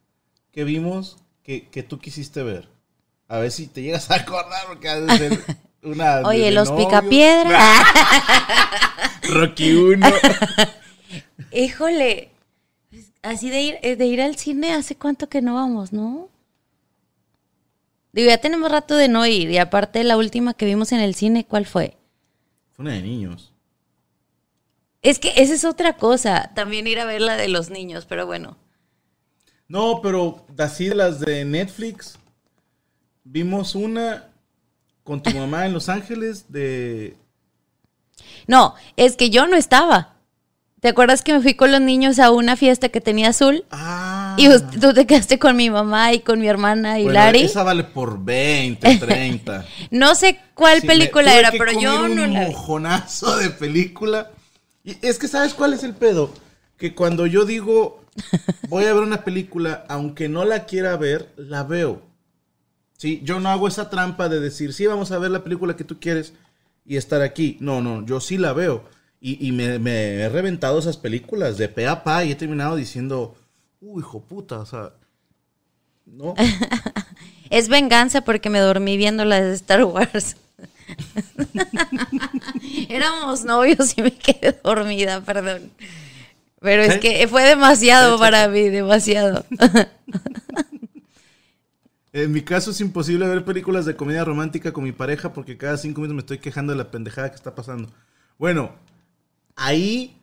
[0.52, 2.68] que vimos que, que tú quisiste ver?
[3.28, 5.44] A ver si te llegas a acordar, porque ha de ser
[5.82, 6.20] una.
[6.20, 6.86] Oye, los novios.
[6.86, 7.86] picapiedras.
[9.22, 10.06] Rocky 1.
[11.52, 12.30] Híjole,
[13.22, 16.28] así de ir, eh, de ir al cine, ¿hace cuánto que no vamos, no?
[18.12, 19.50] Digo, ya tenemos rato de no ir.
[19.50, 21.96] Y aparte, la última que vimos en el cine, ¿cuál fue?
[22.72, 23.52] Fue una de niños.
[25.06, 26.50] Es que esa es otra cosa.
[26.54, 28.56] También ir a ver la de los niños, pero bueno.
[29.68, 32.18] No, pero así de las de Netflix.
[33.22, 34.28] Vimos una
[35.04, 37.16] con tu mamá en Los Ángeles de.
[38.48, 40.14] No, es que yo no estaba.
[40.80, 43.64] ¿Te acuerdas que me fui con los niños a una fiesta que tenía azul?
[43.70, 44.34] Ah.
[44.38, 44.48] Y
[44.80, 47.42] tú te quedaste con mi mamá y con mi hermana y Bueno, Lari.
[47.42, 49.64] Esa vale por 20, 30.
[49.90, 52.46] No sé cuál película era, pero yo no un la vi.
[52.46, 54.30] mojonazo de película.
[55.02, 56.30] Es que, ¿sabes cuál es el pedo?
[56.76, 58.04] Que cuando yo digo,
[58.68, 62.02] voy a ver una película, aunque no la quiera ver, la veo.
[62.96, 65.84] Sí, yo no hago esa trampa de decir, sí, vamos a ver la película que
[65.84, 66.32] tú quieres
[66.84, 67.58] y estar aquí.
[67.60, 68.84] No, no, yo sí la veo.
[69.20, 73.34] Y, me, he reventado esas películas de pe a pa y he terminado diciendo,
[73.80, 74.92] uy, hijo puta, o sea,
[76.04, 76.34] no.
[77.50, 80.36] Es venganza porque me dormí viendo la de Star Wars.
[82.88, 85.70] Éramos novios y me quedé dormida, perdón.
[86.60, 89.44] Pero es que fue demasiado para mí, demasiado.
[92.12, 95.76] En mi caso es imposible ver películas de comedia romántica con mi pareja porque cada
[95.76, 97.92] cinco minutos me estoy quejando de la pendejada que está pasando.
[98.38, 98.72] Bueno,
[99.54, 100.16] ahí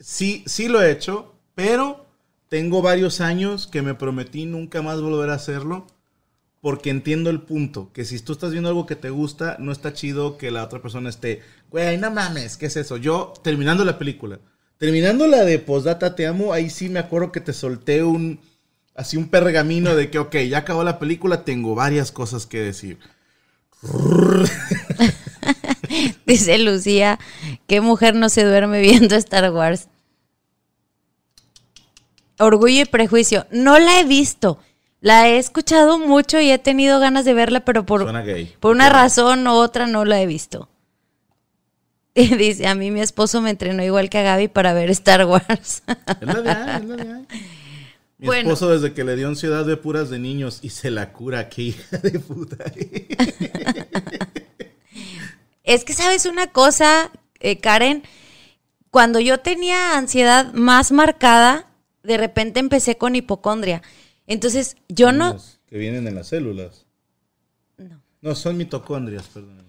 [0.00, 2.06] sí, sí lo he hecho, pero
[2.48, 5.86] tengo varios años que me prometí nunca más volver a hacerlo
[6.64, 9.92] porque entiendo el punto, que si tú estás viendo algo que te gusta, no está
[9.92, 12.96] chido que la otra persona esté, güey, no mames, ¿qué es eso?
[12.96, 14.40] Yo, terminando la película,
[14.78, 18.40] terminando la de Postdata Te Amo, ahí sí me acuerdo que te solté un,
[18.94, 22.98] así un pergamino de que, ok, ya acabó la película, tengo varias cosas que decir.
[26.24, 27.18] Dice Lucía,
[27.66, 29.88] ¿qué mujer no se duerme viendo Star Wars?
[32.38, 33.46] Orgullo y prejuicio.
[33.50, 34.60] No la he visto.
[35.04, 38.06] La he escuchado mucho y he tenido ganas de verla, pero por,
[38.58, 40.70] por una razón u otra no la he visto.
[42.14, 45.26] Y dice, a mí mi esposo me entrenó igual que a Gaby para ver Star
[45.26, 45.82] Wars.
[46.20, 47.26] Es la es la de ahí.
[48.16, 48.48] Mi Bueno.
[48.48, 51.62] esposo desde que le dio ansiedad de puras de niños y se la cura, qué
[51.62, 52.64] hija de puta.
[55.64, 58.04] Es que sabes una cosa, eh, Karen,
[58.90, 61.66] cuando yo tenía ansiedad más marcada,
[62.02, 63.82] de repente empecé con hipocondria.
[64.26, 66.86] Entonces, yo no, Los Que vienen en las células.
[67.76, 68.00] No.
[68.22, 69.64] No, son mitocondrias, perdón.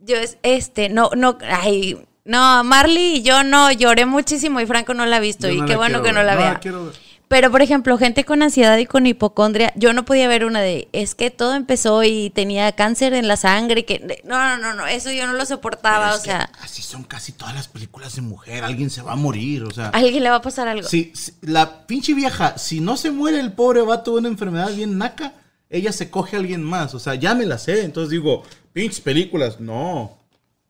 [0.00, 4.94] yo es, este, no, no, ay, no, Marley y yo no, lloré muchísimo y Franco
[4.94, 6.52] no la ha visto Yo y no qué bueno que no la No, vea.
[6.54, 6.94] la quiero ver.
[7.28, 10.88] Pero, por ejemplo, gente con ansiedad y con hipocondria, yo no podía ver una de,
[10.92, 14.86] es que todo empezó y tenía cáncer en la sangre, que, no, no, no, no,
[14.86, 18.62] eso yo no lo soportaba, o sea, así son casi todas las películas de mujer.
[18.62, 19.88] Alguien se va a morir, o sea.
[19.88, 20.86] alguien le va a pasar algo.
[20.86, 24.70] Si, si- la pinche vieja, si no se muere el pobre vato de una enfermedad
[24.72, 25.32] bien naca,
[25.68, 26.94] ella se coge a alguien más.
[26.94, 27.82] O sea, ya me la sé.
[27.84, 30.16] Entonces digo, pinches películas, no.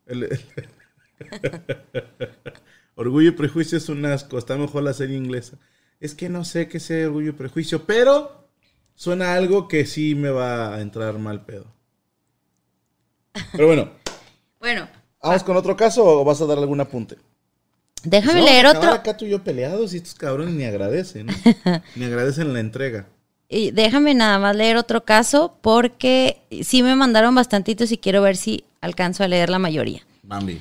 [0.07, 0.41] El-
[2.95, 4.39] Orgullo y prejuicio es un asco.
[4.39, 5.59] Está mejor la serie inglesa.
[6.01, 8.49] Es que no sé qué sea orgullo y prejuicio, pero
[8.95, 11.67] suena algo que sí me va a entrar mal pedo.
[13.53, 13.91] Pero bueno,
[14.67, 14.89] Bueno,
[15.23, 17.17] ¿vamos con otro caso o vas a dar algún apunte?
[18.03, 18.91] déjame leer otro.
[18.91, 21.27] acá tú y yo peleados y estos cabrones ni agradecen.
[21.27, 21.33] ¿no?
[21.97, 23.07] ni agradecen la entrega.
[23.49, 28.37] Y déjame nada más leer otro caso porque sí me mandaron bastantitos y quiero ver
[28.37, 30.03] si alcanzo a leer la mayoría.
[30.23, 30.61] Bambi.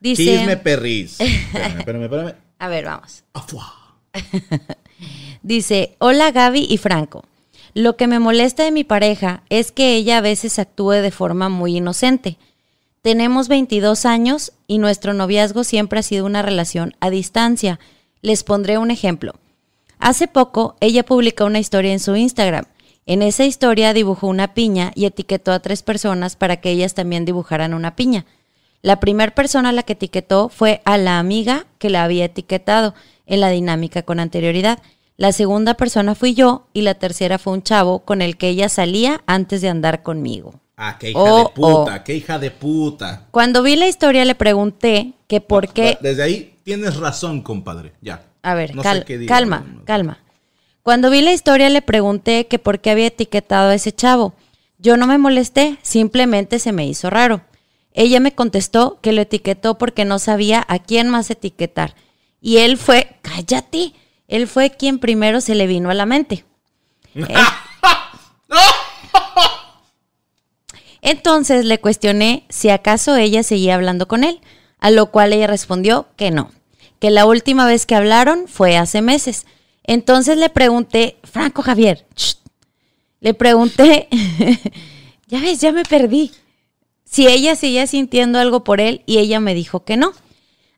[0.00, 1.18] Dice, Chisme perris.
[1.18, 2.34] Espérame, espérame, espérame.
[2.58, 3.24] a ver, vamos.
[3.32, 3.85] Afua.
[5.42, 7.24] Dice, hola Gaby y Franco.
[7.74, 11.48] Lo que me molesta de mi pareja es que ella a veces actúe de forma
[11.48, 12.38] muy inocente.
[13.02, 17.78] Tenemos 22 años y nuestro noviazgo siempre ha sido una relación a distancia.
[18.22, 19.34] Les pondré un ejemplo.
[19.98, 22.64] Hace poco ella publicó una historia en su Instagram.
[23.04, 27.24] En esa historia dibujó una piña y etiquetó a tres personas para que ellas también
[27.24, 28.26] dibujaran una piña.
[28.82, 32.94] La primera persona a la que etiquetó fue a la amiga que la había etiquetado
[33.26, 34.78] en la dinámica con anterioridad.
[35.16, 38.68] La segunda persona fui yo y la tercera fue un chavo con el que ella
[38.68, 40.54] salía antes de andar conmigo.
[40.76, 42.04] Ah, qué hija Oh, de puta, oh.
[42.04, 43.26] qué hija de puta.
[43.30, 45.96] Cuando vi la historia le pregunté que por qué...
[46.02, 47.92] Desde ahí tienes razón, compadre.
[48.02, 48.24] Ya.
[48.42, 49.84] A ver, No sé qué digo, calma, no, no.
[49.86, 50.18] calma.
[50.82, 54.34] Cuando vi la historia le pregunté que por qué había etiquetado a ese chavo.
[54.78, 57.40] Yo no me molesté, simplemente se me hizo raro.
[57.94, 61.94] Ella me contestó que lo etiquetó porque no sabía a quién más etiquetar.
[62.40, 63.92] Y él fue, cállate,
[64.28, 66.44] él fue quien primero se le vino a la mente.
[71.02, 74.40] Entonces le cuestioné si acaso ella seguía hablando con él,
[74.78, 76.50] a lo cual ella respondió que no,
[76.98, 79.46] que la última vez que hablaron fue hace meses.
[79.84, 82.06] Entonces le pregunté, Franco Javier,
[83.20, 84.08] le pregunté,
[85.28, 86.32] ya ves, ya me perdí,
[87.04, 90.12] si ella seguía sintiendo algo por él y ella me dijo que no.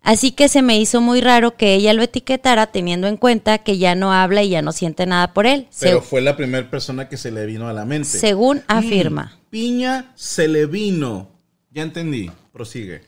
[0.08, 3.76] Así que se me hizo muy raro que ella lo etiquetara teniendo en cuenta que
[3.76, 7.10] ya no habla y ya no siente nada por él, Pero fue la primera persona
[7.10, 8.08] que se le vino a la mente.
[8.08, 9.38] según afirma.
[9.50, 11.28] Piña se le vino.
[11.70, 12.30] Ya entendí.
[12.54, 13.02] Prosigue.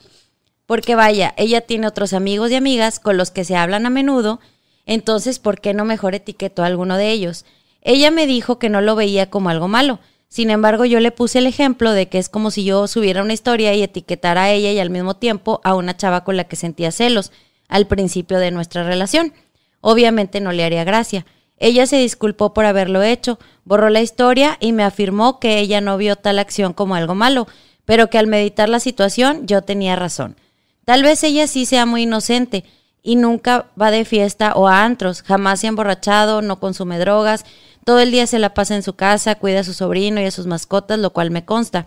[0.67, 4.39] Porque vaya, ella tiene otros amigos y amigas con los que se hablan a menudo,
[4.85, 7.47] entonces ¿por qué no mejor etiquetó a alguno de ellos?
[7.81, 10.01] Ella me dijo que no lo veía como algo malo.
[10.31, 13.33] Sin embargo, yo le puse el ejemplo de que es como si yo subiera una
[13.33, 16.55] historia y etiquetara a ella y al mismo tiempo a una chava con la que
[16.55, 17.33] sentía celos
[17.69, 19.33] al principio de nuestra relación.
[19.81, 21.27] Obviamente no le haría gracia.
[21.59, 25.97] Ella se disculpó por haberlo hecho, borró la historia y me afirmó que ella no
[25.97, 27.49] vio tal acción como algo malo,
[27.85, 30.37] pero que al meditar la situación yo tenía razón.
[30.85, 32.65] Tal vez ella sí sea muy inocente
[33.03, 37.45] y nunca va de fiesta o a antros, jamás se ha emborrachado, no consume drogas,
[37.85, 40.31] todo el día se la pasa en su casa, cuida a su sobrino y a
[40.31, 41.87] sus mascotas, lo cual me consta.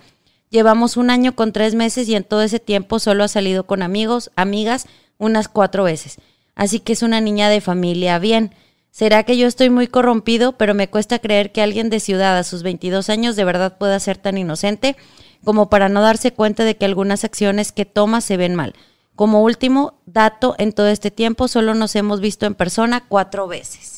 [0.50, 3.82] Llevamos un año con tres meses y en todo ese tiempo solo ha salido con
[3.82, 6.18] amigos, amigas, unas cuatro veces.
[6.56, 8.54] Así que es una niña de familia bien.
[8.92, 12.44] Será que yo estoy muy corrompido, pero me cuesta creer que alguien de ciudad a
[12.44, 14.96] sus 22 años de verdad pueda ser tan inocente
[15.44, 18.76] como para no darse cuenta de que algunas acciones que toma se ven mal.
[19.16, 23.93] Como último dato, en todo este tiempo solo nos hemos visto en persona cuatro veces.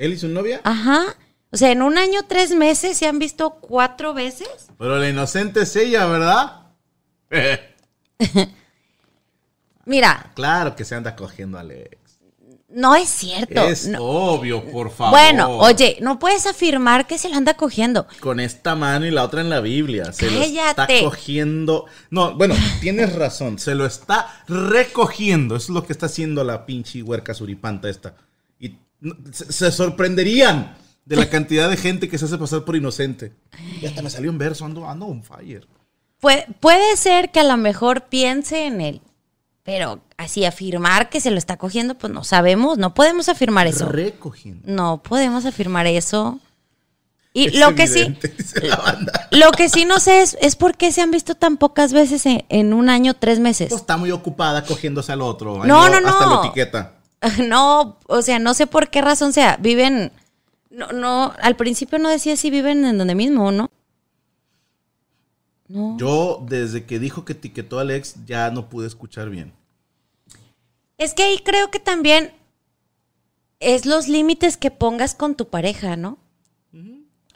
[0.00, 0.60] ¿Él y su novia?
[0.64, 1.04] Ajá.
[1.52, 4.48] O sea, en un año, tres meses se han visto cuatro veces.
[4.78, 6.62] Pero la inocente es ella, ¿verdad?
[9.84, 11.96] Mira, claro que se anda cogiendo a Alex.
[12.68, 13.60] no es cierto.
[13.62, 14.00] Es No.
[14.02, 15.10] obvio, por favor.
[15.18, 18.06] Bueno, oye, no puedes afirmar que se lo anda cogiendo.
[18.20, 20.12] Con esta mano y la otra en la Biblia.
[20.12, 21.02] Se lo está Cállate.
[21.04, 21.86] cogiendo.
[22.10, 23.58] No, bueno, tienes razón.
[23.58, 25.56] Se lo está recogiendo.
[25.56, 28.14] Eso es lo que está haciendo la pinche huerca suripanta esta.
[29.00, 33.32] No, se, sorprenderían de la cantidad de gente que se hace pasar por inocente.
[33.80, 34.64] Y hasta me salió un verso.
[34.64, 35.66] Ando, ando on fire.
[36.20, 39.00] Puede, puede ser que a lo mejor piense en él,
[39.62, 43.86] pero así afirmar que se lo está cogiendo, pues no sabemos, no podemos afirmar eso.
[43.88, 44.62] Recogiendo.
[44.70, 46.38] No podemos afirmar eso.
[47.32, 48.34] Y Es lo que sí, evidente,
[48.68, 49.28] la banda.
[49.30, 52.26] lo que sí no sé es, es por qué se han visto tan pocas veces
[52.26, 53.68] en, en un año, tres meses.
[53.70, 55.64] Pues está muy ocupada cogiéndose al otro.
[55.64, 56.34] No, lo- no, Hasta no.
[56.34, 56.94] lo etiqueta.
[57.46, 59.56] No, o sea, no sé por qué razón sea.
[59.58, 60.12] Viven,
[60.70, 63.70] no, no, al principio no decía si viven en donde mismo o no.
[65.68, 65.96] No.
[65.98, 69.52] Yo, desde que dijo que etiquetó a Alex, ya no pude escuchar bien.
[70.98, 72.32] Es que ahí creo que también
[73.60, 76.18] es los límites que pongas con tu pareja, ¿no?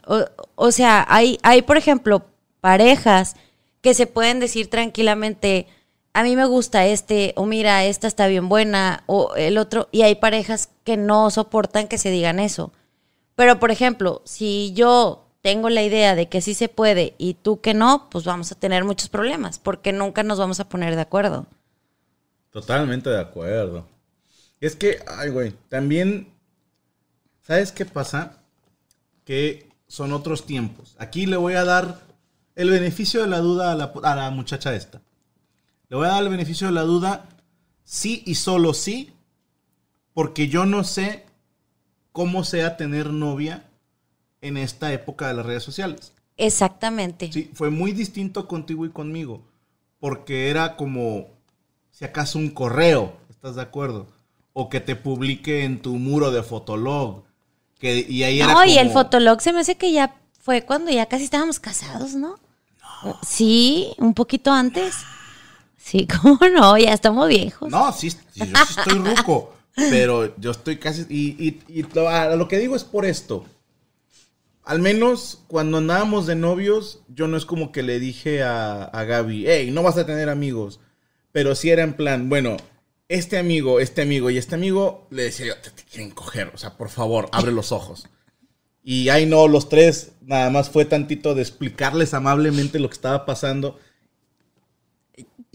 [0.05, 2.25] o, o sea, hay, hay, por ejemplo,
[2.61, 3.35] parejas
[3.81, 5.67] que se pueden decir tranquilamente,
[6.15, 10.03] a mí me gusta este, o mira, esta está bien buena, o el otro, y
[10.03, 12.71] hay parejas que no soportan que se digan eso.
[13.35, 17.59] Pero, por ejemplo, si yo tengo la idea de que sí se puede y tú
[17.59, 21.01] que no, pues vamos a tener muchos problemas, porque nunca nos vamos a poner de
[21.01, 21.47] acuerdo.
[22.49, 23.85] Totalmente de acuerdo.
[24.61, 26.33] Es que, ay, güey, también,
[27.41, 28.37] ¿sabes qué pasa?
[29.25, 30.95] Que son otros tiempos.
[30.97, 31.99] Aquí le voy a dar
[32.55, 35.01] el beneficio de la duda a la, a la muchacha esta.
[35.89, 37.25] Le voy a dar el beneficio de la duda,
[37.83, 39.11] sí y solo sí,
[40.13, 41.25] porque yo no sé
[42.11, 43.65] cómo sea tener novia
[44.41, 46.13] en esta época de las redes sociales.
[46.37, 47.31] Exactamente.
[47.31, 49.43] Sí, fue muy distinto contigo y conmigo.
[49.99, 51.27] Porque era como,
[51.91, 53.13] si acaso, un correo.
[53.29, 54.07] ¿Estás de acuerdo?
[54.57, 57.23] o que te publique en tu muro de fotolog.
[57.77, 60.61] Que, y ahí era No, y el como- fotolog se me hace que ya fue
[60.61, 62.39] cuando ya casi estábamos casados, ¿no?
[63.21, 64.95] Sí, un poquito antes.
[65.85, 66.77] Sí, ¿cómo no?
[66.77, 67.69] Ya estamos viejos.
[67.69, 69.53] No, sí, yo sí estoy ruco.
[69.75, 71.05] pero yo estoy casi.
[71.09, 73.45] Y, y- y lo, que digo es por esto.
[74.63, 79.03] Al menos cuando andábamos de novios, yo no es como que le dije a, a
[79.03, 80.79] Gaby, hey, no vas a tener amigos.
[81.31, 82.57] Pero sí era en plan, bueno,
[83.09, 86.51] este amigo, este amigo y este amigo, le decía yo, te, te quieren coger.
[86.55, 88.07] O sea, por favor, abre los ojos.
[88.83, 93.25] Y ahí no, los tres, nada más fue tantito de explicarles amablemente lo que estaba
[93.25, 93.77] pasando.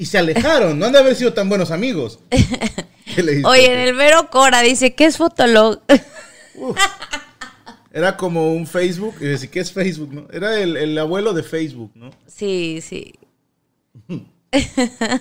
[0.00, 2.20] Y se alejaron, no han de haber sido tan buenos amigos.
[3.44, 5.82] Oye, en el Vero Cora dice, ¿qué es fotolog?
[7.92, 10.10] Era como un Facebook, y decía, ¿qué es Facebook?
[10.10, 10.26] No?
[10.32, 12.08] Era el, el abuelo de Facebook, ¿no?
[12.26, 13.12] sí, sí.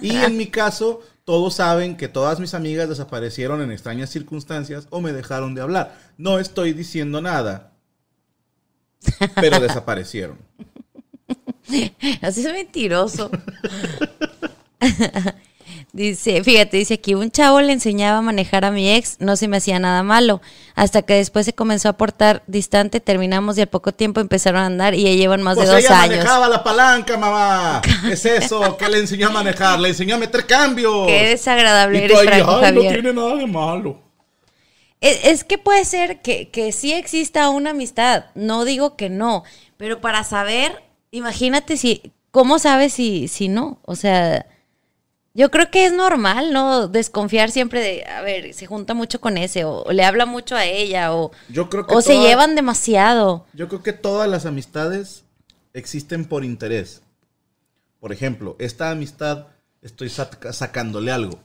[0.02, 5.02] Y en mi caso, todos saben que todas mis amigas desaparecieron en extrañas circunstancias o
[5.02, 6.00] me dejaron de hablar.
[6.18, 7.74] No estoy diciendo nada,
[9.36, 10.38] pero desaparecieron.
[12.22, 13.30] Así es mentiroso.
[15.94, 19.48] dice, fíjate, dice aquí, un chavo le enseñaba a manejar a mi ex, no se
[19.48, 20.42] me hacía nada malo.
[20.76, 24.66] Hasta que después se comenzó a portar distante, terminamos y al poco tiempo empezaron a
[24.66, 26.18] andar y ya llevan más Pues de dos ella años.
[26.18, 27.82] manejaba la palanca, mamá.
[28.12, 31.08] Es eso, que le enseñó a manejar, le enseñó a meter cambios.
[31.08, 32.94] Qué desagradable Y eres, Franco "Ay, no Javier.
[32.94, 34.00] tiene nada de malo.
[35.02, 39.44] Es, es que puede ser que, que sí exista una amistad, no digo que no,
[39.78, 43.80] pero para saber, imagínate si, ¿cómo sabes si, si no?
[43.86, 44.46] O sea,
[45.34, 46.88] yo creo que es normal, ¿no?
[46.88, 50.56] Desconfiar siempre de, a ver, se junta mucho con ese, o, o le habla mucho
[50.56, 53.46] a ella, o, Yo creo que o se llevan demasiado.
[53.54, 55.24] Yo creo que todas las amistades
[55.74, 57.02] existen por interés.
[58.00, 59.48] Por ejemplo, esta amistad
[59.82, 61.40] estoy sacándole algo.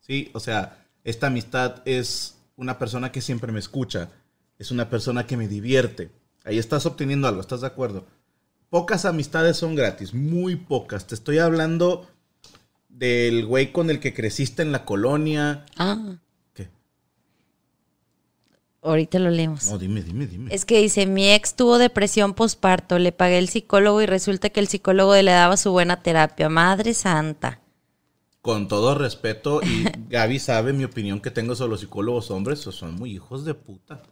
[0.00, 0.30] ¿Sí?
[0.32, 4.10] O sea, esta amistad es una persona que siempre me escucha.
[4.58, 6.10] Es una persona que me divierte.
[6.44, 8.06] Ahí estás obteniendo algo, ¿estás de acuerdo?
[8.68, 11.06] Pocas amistades son gratis, muy pocas.
[11.06, 12.08] Te estoy hablando
[13.00, 15.64] del güey con el que creciste en la colonia.
[15.78, 16.18] Ah,
[16.52, 16.68] ¿Qué?
[18.82, 19.70] ahorita lo leemos.
[19.70, 20.54] No, dime, dime, dime.
[20.54, 24.60] Es que dice, mi ex tuvo depresión posparto, le pagué el psicólogo y resulta que
[24.60, 26.50] el psicólogo le daba su buena terapia.
[26.50, 27.62] Madre santa.
[28.42, 32.96] Con todo respeto, y Gaby sabe mi opinión que tengo sobre los psicólogos hombres, son
[32.96, 34.02] muy hijos de puta.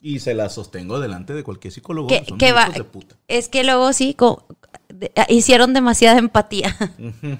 [0.00, 2.06] Y se la sostengo delante de cualquier psicólogo.
[2.06, 3.16] que, son que va, de puta.
[3.26, 4.14] es que luego sí
[4.88, 6.76] de- hicieron demasiada empatía.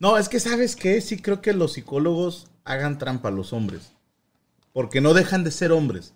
[0.00, 3.90] No, es que sabes qué, sí creo que los psicólogos hagan trampa a los hombres.
[4.72, 6.14] Porque no dejan de ser hombres.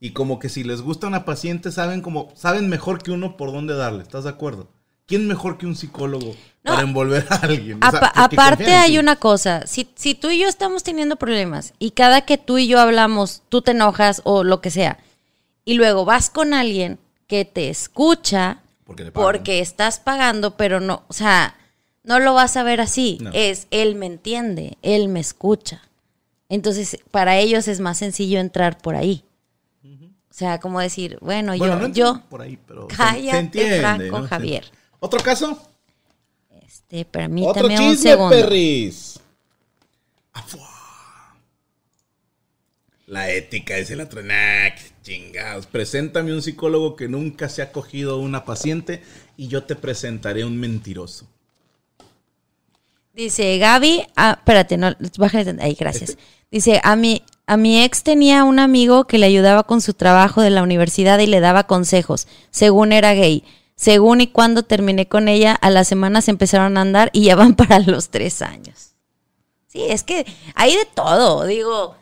[0.00, 3.52] Y como que si les gusta una paciente, saben como, saben mejor que uno por
[3.52, 4.68] dónde darle, ¿estás de acuerdo?
[5.06, 6.72] ¿Quién mejor que un psicólogo No.
[6.72, 7.82] para envolver a alguien?
[7.82, 11.92] O sea, aparte hay una cosa, si, si tú y yo estamos teniendo problemas y
[11.92, 14.98] cada que tú y yo hablamos, tú te enojas o lo que sea,
[15.64, 16.98] y luego vas con alguien
[17.28, 19.26] que te escucha Porque le pagan.
[19.26, 21.54] porque estás pagando, pero no, o sea,
[22.04, 23.30] no lo vas a ver así, No.
[23.34, 25.82] es él me entiende, él me escucha.
[26.48, 29.22] Entonces, para ellos es más sencillo entrar por ahí.
[30.30, 34.20] O sea, como decir, bueno, Bueno, yo, no yo, por ahí, pero cállate, entiende, Franco
[34.20, 34.28] ¿no?
[34.28, 34.70] Javier.
[35.00, 35.60] ¿Otro caso?
[36.62, 38.36] este, Otro permítame un chisme, segundo.
[38.36, 39.18] perris.
[43.06, 44.22] La ética es el otro.
[44.22, 44.70] Nah,
[45.06, 45.66] chingados.
[45.66, 49.02] Preséntame un psicólogo que nunca se ha cogido a una paciente
[49.36, 51.26] y yo te presentaré un mentiroso.
[53.14, 56.18] Dice Gaby, ah, espérate, no, bájale, ahí, gracias.
[56.50, 60.42] Dice, a mi, a mi ex tenía un amigo que le ayudaba con su trabajo
[60.42, 63.44] de la universidad y le daba consejos, según era gay.
[63.76, 67.54] Según y cuando terminé con ella, a las semanas empezaron a andar y ya van
[67.56, 68.94] para los tres años.
[69.68, 71.94] Sí, es que hay de todo, digo,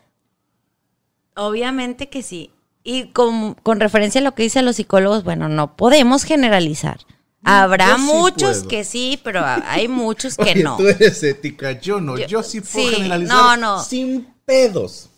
[1.37, 2.54] obviamente que sí.
[2.87, 7.01] Y con, con referencia a lo que dicen los psicólogos, bueno, no podemos generalizar.
[7.43, 8.69] Habrá sí muchos puedo.
[8.69, 10.77] que sí, pero hay muchos que Oye, no.
[10.77, 12.17] tú eres ética, yo no.
[12.19, 13.83] Yo- Yo, sí puedo sí, generalizar no, no.
[13.83, 15.09] sin pedos.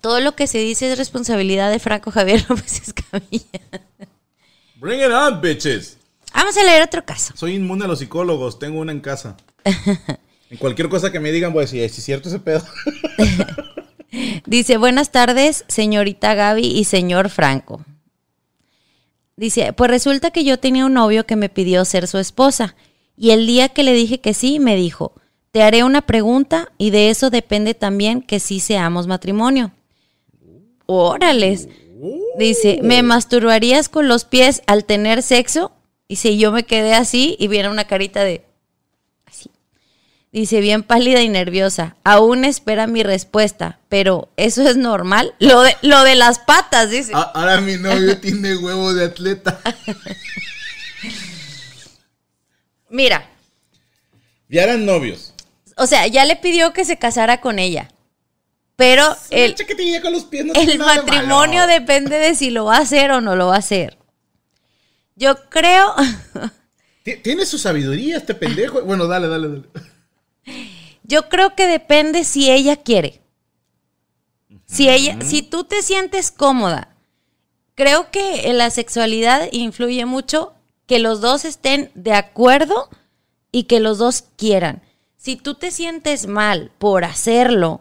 [0.00, 3.60] Todo lo que se dice es responsabilidad de Franco Javier López Escamilla.
[4.76, 5.96] Bring it on, bitches.
[6.32, 7.34] Vamos a leer otro caso.
[7.36, 9.36] Soy inmune a los psicólogos, tengo una en casa.
[9.64, 12.62] En cualquier cosa que me digan voy a decir, si es cierto ese pedo.
[14.46, 17.84] Dice, buenas tardes, señorita Gaby y señor Franco.
[19.36, 22.74] Dice, pues resulta que yo tenía un novio que me pidió ser su esposa
[23.16, 25.12] y el día que le dije que sí, me dijo,
[25.50, 29.72] te haré una pregunta y de eso depende también que sí seamos matrimonio.
[30.86, 31.68] Órales.
[32.38, 35.72] Dice, ¿me masturbarías con los pies al tener sexo?
[36.08, 38.44] Y si yo me quedé así y viene una carita de...
[40.32, 41.96] Dice, bien pálida y nerviosa.
[42.04, 45.34] Aún espera mi respuesta, pero ¿eso es normal?
[45.40, 47.12] Lo de, lo de las patas, dice.
[47.14, 49.58] A- Ahora mi novio tiene huevo de atleta.
[52.88, 53.28] Mira,
[54.48, 55.32] Ya eran novios.
[55.76, 57.88] o sea, ya le pidió que se casara con ella.
[58.76, 62.64] Pero el, Una chaquetilla con los pies no el de matrimonio depende de si lo
[62.64, 63.98] va a hacer o no lo va a hacer.
[65.16, 65.94] Yo creo,
[67.02, 68.80] Ti- Tiene su sabiduría este pendejo.
[68.82, 69.62] Bueno, dale, dale, dale.
[71.02, 73.20] Yo creo que depende si ella quiere.
[74.66, 76.94] Si ella, si tú te sientes cómoda,
[77.74, 80.54] creo que en la sexualidad influye mucho
[80.86, 82.88] que los dos estén de acuerdo
[83.52, 84.82] y que los dos quieran.
[85.16, 87.80] Si tú te sientes mal por hacerlo,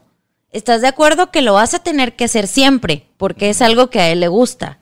[0.51, 3.99] estás de acuerdo que lo vas a tener que hacer siempre, porque es algo que
[3.99, 4.78] a él le gusta.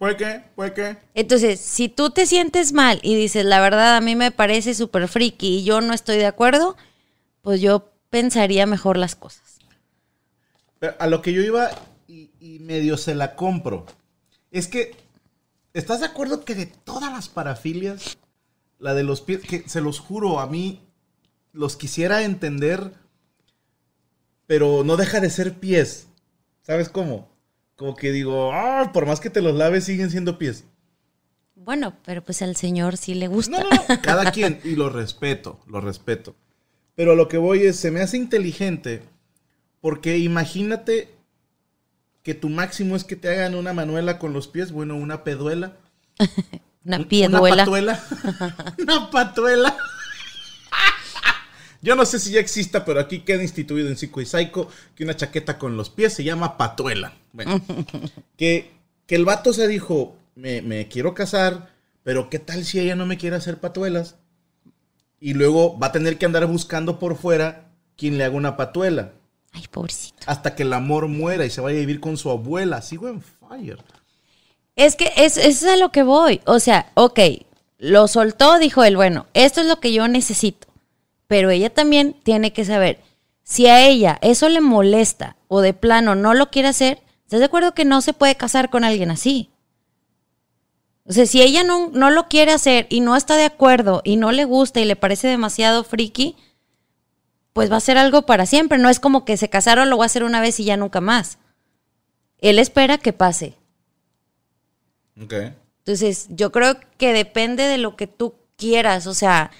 [0.00, 0.42] ¿Por qué?
[0.54, 0.96] ¿Por qué?
[1.12, 5.08] Entonces, si tú te sientes mal y dices, la verdad, a mí me parece súper
[5.08, 6.74] friki y yo no estoy de acuerdo,
[7.42, 9.58] pues yo pensaría mejor las cosas.
[10.78, 11.68] Pero a lo que yo iba
[12.08, 13.84] y, y medio se la compro.
[14.50, 14.96] Es que,
[15.74, 18.16] ¿estás de acuerdo que de todas las parafilias,
[18.78, 20.80] la de los pies, que se los juro, a mí
[21.52, 22.94] los quisiera entender,
[24.46, 26.06] pero no deja de ser pies.
[26.62, 27.29] ¿Sabes cómo?
[27.80, 30.64] Como que digo, "Ah, por más que te los laves, siguen siendo pies.
[31.54, 33.58] Bueno, pero pues al señor sí le gusta.
[33.62, 34.02] No, no, no.
[34.02, 34.60] Cada quien.
[34.64, 36.36] Y lo respeto, lo respeto.
[36.94, 39.02] Pero a lo que voy es, se me hace inteligente.
[39.80, 41.08] Porque imagínate
[42.22, 44.72] que tu máximo es que te hagan una manuela con los pies.
[44.72, 45.78] Bueno, una peduela.
[46.84, 47.64] Una un- pieduela.
[47.64, 48.04] Una patuela.
[48.78, 49.76] una patuela.
[51.82, 55.04] Yo no sé si ya exista, pero aquí queda instituido en Psico y Psycho que
[55.04, 57.14] una chaqueta con los pies se llama patuela.
[57.32, 57.60] Bueno,
[58.36, 58.70] que,
[59.06, 61.70] que el vato se dijo, me, me quiero casar,
[62.02, 64.16] pero ¿qué tal si ella no me quiere hacer patuelas?
[65.20, 69.12] Y luego va a tener que andar buscando por fuera quien le haga una patuela.
[69.52, 70.18] Ay, pobrecito.
[70.26, 72.82] Hasta que el amor muera y se vaya a vivir con su abuela.
[72.82, 73.78] Sigo en fire.
[74.76, 76.40] Es que es, eso es a lo que voy.
[76.46, 77.20] O sea, ok,
[77.78, 80.69] lo soltó, dijo él, bueno, esto es lo que yo necesito.
[81.30, 82.98] Pero ella también tiene que saber,
[83.44, 87.46] si a ella eso le molesta o de plano no lo quiere hacer, ¿estás de
[87.46, 89.48] acuerdo que no se puede casar con alguien así?
[91.04, 94.16] O sea, si ella no, no lo quiere hacer y no está de acuerdo y
[94.16, 96.34] no le gusta y le parece demasiado friki,
[97.52, 98.78] pues va a ser algo para siempre.
[98.78, 101.00] No es como que se casaron, lo va a hacer una vez y ya nunca
[101.00, 101.38] más.
[102.38, 103.56] Él espera que pase.
[105.22, 105.34] Ok.
[105.78, 109.06] Entonces, yo creo que depende de lo que tú quieras.
[109.06, 109.52] O sea,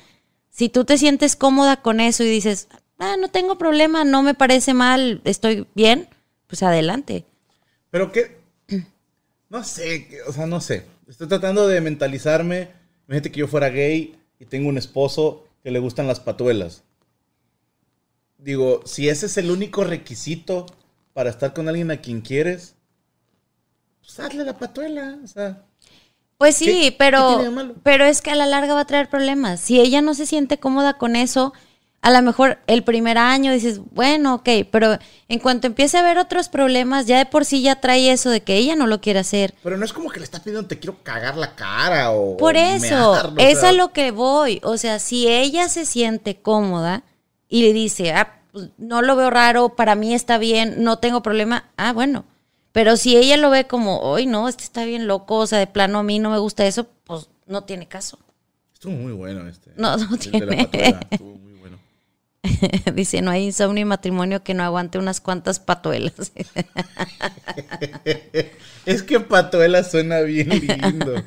[0.61, 4.35] si tú te sientes cómoda con eso y dices, ah, no tengo problema, no me
[4.35, 6.07] parece mal, estoy bien,
[6.49, 7.25] pues adelante.
[7.89, 8.39] Pero que.
[9.49, 10.85] No sé, o sea, no sé.
[11.09, 12.69] Estoy tratando de mentalizarme.
[13.09, 16.83] Imagínate que yo fuera gay y tengo un esposo que le gustan las patuelas.
[18.37, 20.67] Digo, si ese es el único requisito
[21.15, 22.75] para estar con alguien a quien quieres,
[24.03, 25.19] pues hazle la patuela.
[25.25, 25.65] O sea,
[26.41, 29.11] Pues sí, ¿Qué- qué tiene pero, pero es que a la larga va a traer
[29.11, 29.61] problemas.
[29.61, 31.53] Si ella no se siente cómoda con eso,
[32.01, 34.97] a lo mejor el primer año dices, bueno, ok, pero
[35.28, 38.41] en cuanto empiece a haber otros problemas, ya de por sí ya trae eso de
[38.41, 39.53] que ella no lo quiere hacer.
[39.62, 42.38] pero no es como que le está pidiendo te quiero cagar la cara o.
[42.38, 44.62] Por eso, mearlo, o es sea, a lo que voy.
[44.64, 47.03] O sea, si ella se siente cómoda
[47.51, 51.20] y le dice, ah, pues, no lo veo raro, para mí está bien, no tengo
[51.22, 52.24] problema, ah, bueno.
[52.73, 55.66] Pero si ella lo ve como, ay, no, este está bien loco, o sea, de
[55.66, 58.18] plano a mí no me gusta eso, pues no tiene caso.
[58.73, 59.73] Estuvo muy bueno este.
[59.77, 60.64] No, no El de la tiene.
[60.64, 61.79] patuela, Estuvo muy bueno.
[62.95, 66.33] Dice, no hay insomnio y matrimonio que no aguante unas cuantas patuelas.
[68.87, 71.23] Es que patuela suena bien lindo.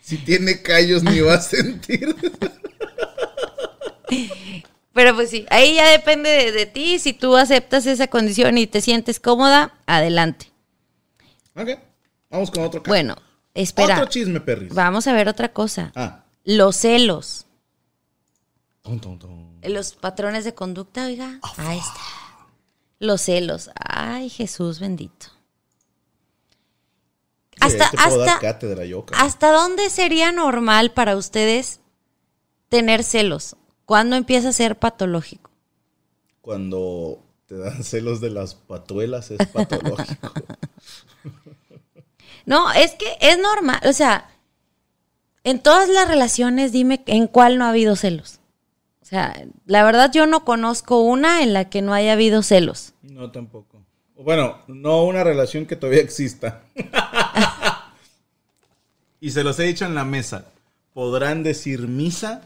[0.00, 2.14] si tiene callos ni va a sentir.
[4.96, 6.98] Pero pues sí, ahí ya depende de, de ti.
[6.98, 10.50] Si tú aceptas esa condición y te sientes cómoda, adelante.
[11.54, 11.68] ok,
[12.30, 12.92] vamos con otro caso.
[12.92, 13.14] Bueno,
[13.52, 13.96] espera.
[13.96, 14.72] Otro chisme, perris.
[14.72, 15.92] Vamos a ver otra cosa.
[15.94, 16.24] Ah.
[16.44, 17.44] Los celos.
[19.62, 21.40] Los patrones de conducta, oiga.
[21.58, 22.00] Ahí está.
[22.98, 23.68] Los celos.
[23.74, 25.26] Ay, Jesús bendito.
[27.68, 27.76] Sí.
[29.12, 31.80] ¿Hasta dónde sería normal para ustedes
[32.70, 33.56] tener celos?
[33.86, 35.50] ¿Cuándo empieza a ser patológico?
[36.42, 40.32] Cuando te dan celos de las patuelas es patológico.
[42.46, 43.80] No, es que es normal.
[43.86, 44.30] O sea,
[45.42, 48.38] en todas las relaciones, dime en cuál no ha habido celos.
[49.02, 49.34] O sea,
[49.66, 52.94] la verdad yo no conozco una en la que no haya habido celos.
[53.02, 53.82] no, tampoco.
[54.14, 56.62] Bueno, no una relación que todavía exista.
[59.20, 60.46] y se los he dicho en la mesa.
[60.94, 62.42] podrán decir misa,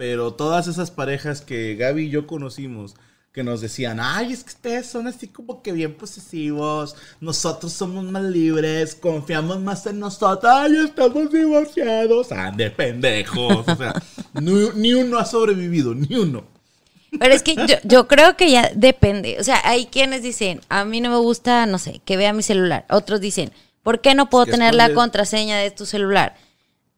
[0.00, 2.94] pero todas esas parejas que Gaby y yo conocimos,
[3.32, 8.06] que nos decían, ay, es que ustedes son así como que bien posesivos, nosotros somos
[8.06, 13.92] más libres, confiamos más en nosotros, ay, estamos divorciados, ah, de pendejos, o sea,
[14.40, 16.44] ni, ni uno ha sobrevivido, ni uno.
[17.18, 19.36] Pero es que yo, yo creo que ya depende.
[19.38, 22.42] O sea, hay quienes dicen, a mí no me gusta, no sé, que vea mi
[22.42, 22.86] celular.
[22.88, 26.36] Otros dicen, ¿por qué no puedo tener la contraseña de tu celular?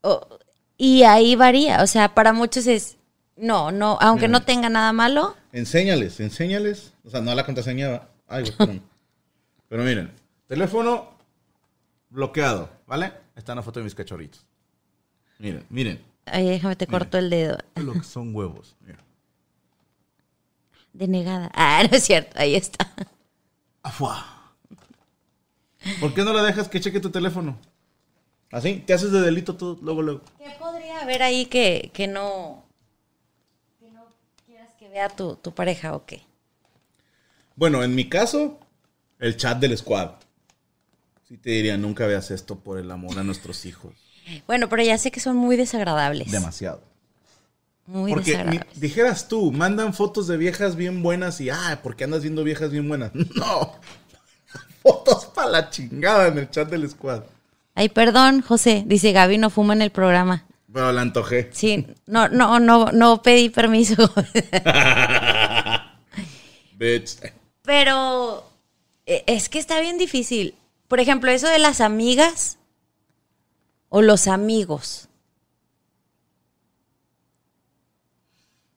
[0.02, 0.38] O-
[0.82, 1.80] y ahí varía.
[1.80, 2.96] O sea, para muchos es,
[3.36, 6.92] no, no, aunque no tenga nada malo, Enséñales, enséñales.
[7.04, 7.88] O sea, no la contraseña.
[7.88, 8.08] va.
[8.26, 8.80] Ay, güey, espérame.
[9.68, 10.10] Pero miren,
[10.48, 11.10] teléfono
[12.10, 13.12] bloqueado, ¿vale?
[13.36, 14.44] Está una foto de mis cachorritos.
[15.38, 16.02] Miren, miren.
[16.26, 17.58] ay, déjame te corto el dedo.
[17.76, 18.74] Lo que son huevos.
[18.80, 18.98] Mira.
[20.92, 21.50] Denegada.
[21.54, 22.90] Ah, no es cierto, ahí está.
[23.84, 24.26] Afuá.
[26.00, 27.56] ¿Por qué no la dejas que cheque tu teléfono?
[28.52, 30.20] Así, te haces de delito tú, luego, luego.
[30.38, 32.62] ¿Qué podría haber ahí que, que no,
[33.80, 34.04] que no
[34.46, 36.22] quieras que vea tu, tu pareja o qué?
[37.56, 38.60] Bueno, en mi caso,
[39.18, 40.12] el chat del squad.
[41.28, 43.94] Sí te diría, nunca veas esto por el amor a nuestros hijos.
[44.46, 46.30] Bueno, pero ya sé que son muy desagradables.
[46.30, 46.82] Demasiado.
[47.86, 48.80] Muy Porque mi- desagradables.
[48.80, 52.70] dijeras tú, mandan fotos de viejas bien buenas y, ah, ¿por qué andas viendo viejas
[52.70, 53.12] bien buenas?
[53.34, 53.76] No.
[54.82, 57.22] Fotos para la chingada en el chat del squad.
[57.74, 58.84] Ay, perdón, José.
[58.86, 60.46] Dice Gaby no fuma en el programa.
[60.72, 61.50] Pero la antojé.
[61.52, 63.94] Sí, no, no, no, no pedí permiso.
[66.76, 67.18] Bitch.
[67.62, 68.50] Pero
[69.06, 70.54] eh, es que está bien difícil.
[70.88, 72.58] Por ejemplo, eso de las amigas
[73.88, 75.08] o los amigos.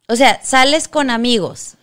[0.07, 1.75] O sea, sales con amigos.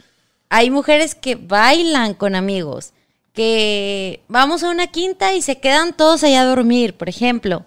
[0.48, 2.92] Hay mujeres que bailan con amigos,
[3.32, 7.64] que vamos a una quinta y se quedan todos allá a dormir, por ejemplo.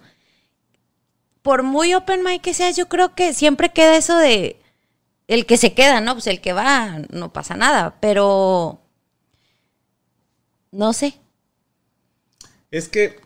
[1.42, 4.60] Por muy open mind que seas, yo creo que siempre queda eso de
[5.28, 6.14] el que se queda, ¿no?
[6.14, 8.80] Pues el que va, no pasa nada, pero
[10.70, 11.18] no sé.
[12.70, 13.20] Es que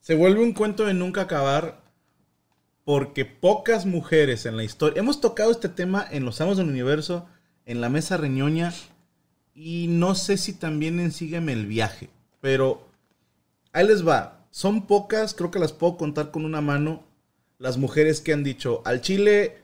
[0.00, 1.80] se vuelve un cuento de nunca acabar
[2.84, 4.98] porque pocas mujeres en la historia...
[4.98, 7.28] Hemos tocado este tema en Los Amos del Universo,
[7.64, 8.72] en la mesa reñoña,
[9.62, 12.08] y no sé si también en Sígueme el viaje,
[12.40, 12.88] pero
[13.72, 14.46] ahí les va.
[14.50, 17.04] Son pocas, creo que las puedo contar con una mano,
[17.58, 19.58] las mujeres que han dicho, al chile,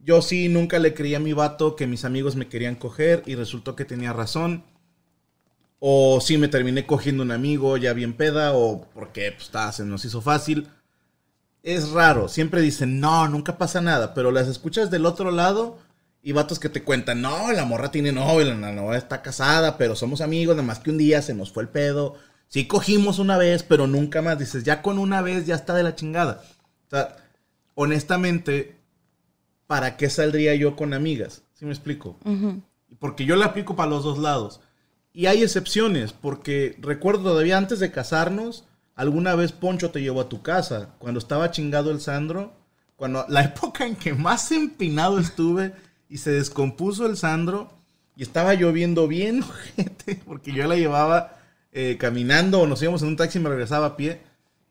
[0.00, 3.36] yo sí nunca le creí a mi vato que mis amigos me querían coger y
[3.36, 4.64] resultó que tenía razón.
[5.80, 9.84] O sí me terminé cogiendo un amigo ya bien peda, o porque pues, ta, se
[9.84, 10.68] nos hizo fácil.
[11.62, 15.78] Es raro, siempre dicen, no, nunca pasa nada, pero las escuchas del otro lado
[16.22, 19.94] y vatos que te cuentan, no, la morra tiene novio, la novia está casada, pero
[19.94, 22.16] somos amigos, nada más que un día se nos fue el pedo.
[22.48, 24.38] Sí cogimos una vez, pero nunca más.
[24.38, 26.42] Dices, ya con una vez ya está de la chingada.
[26.86, 27.16] O sea,
[27.74, 28.76] honestamente,
[29.66, 31.42] ¿para qué saldría yo con amigas?
[31.54, 32.18] ¿Sí me explico?
[32.98, 34.60] Porque yo la aplico para los dos lados.
[35.12, 38.64] Y hay excepciones, porque recuerdo todavía antes de casarnos,
[38.94, 42.52] alguna vez Poncho te llevó a tu casa, cuando estaba chingado el Sandro,
[42.96, 45.74] cuando la época en que más empinado estuve
[46.08, 47.70] y se descompuso el Sandro
[48.16, 51.36] y estaba lloviendo bien, ojete, porque yo la llevaba
[51.72, 54.20] eh, caminando o nos íbamos en un taxi y me regresaba a pie.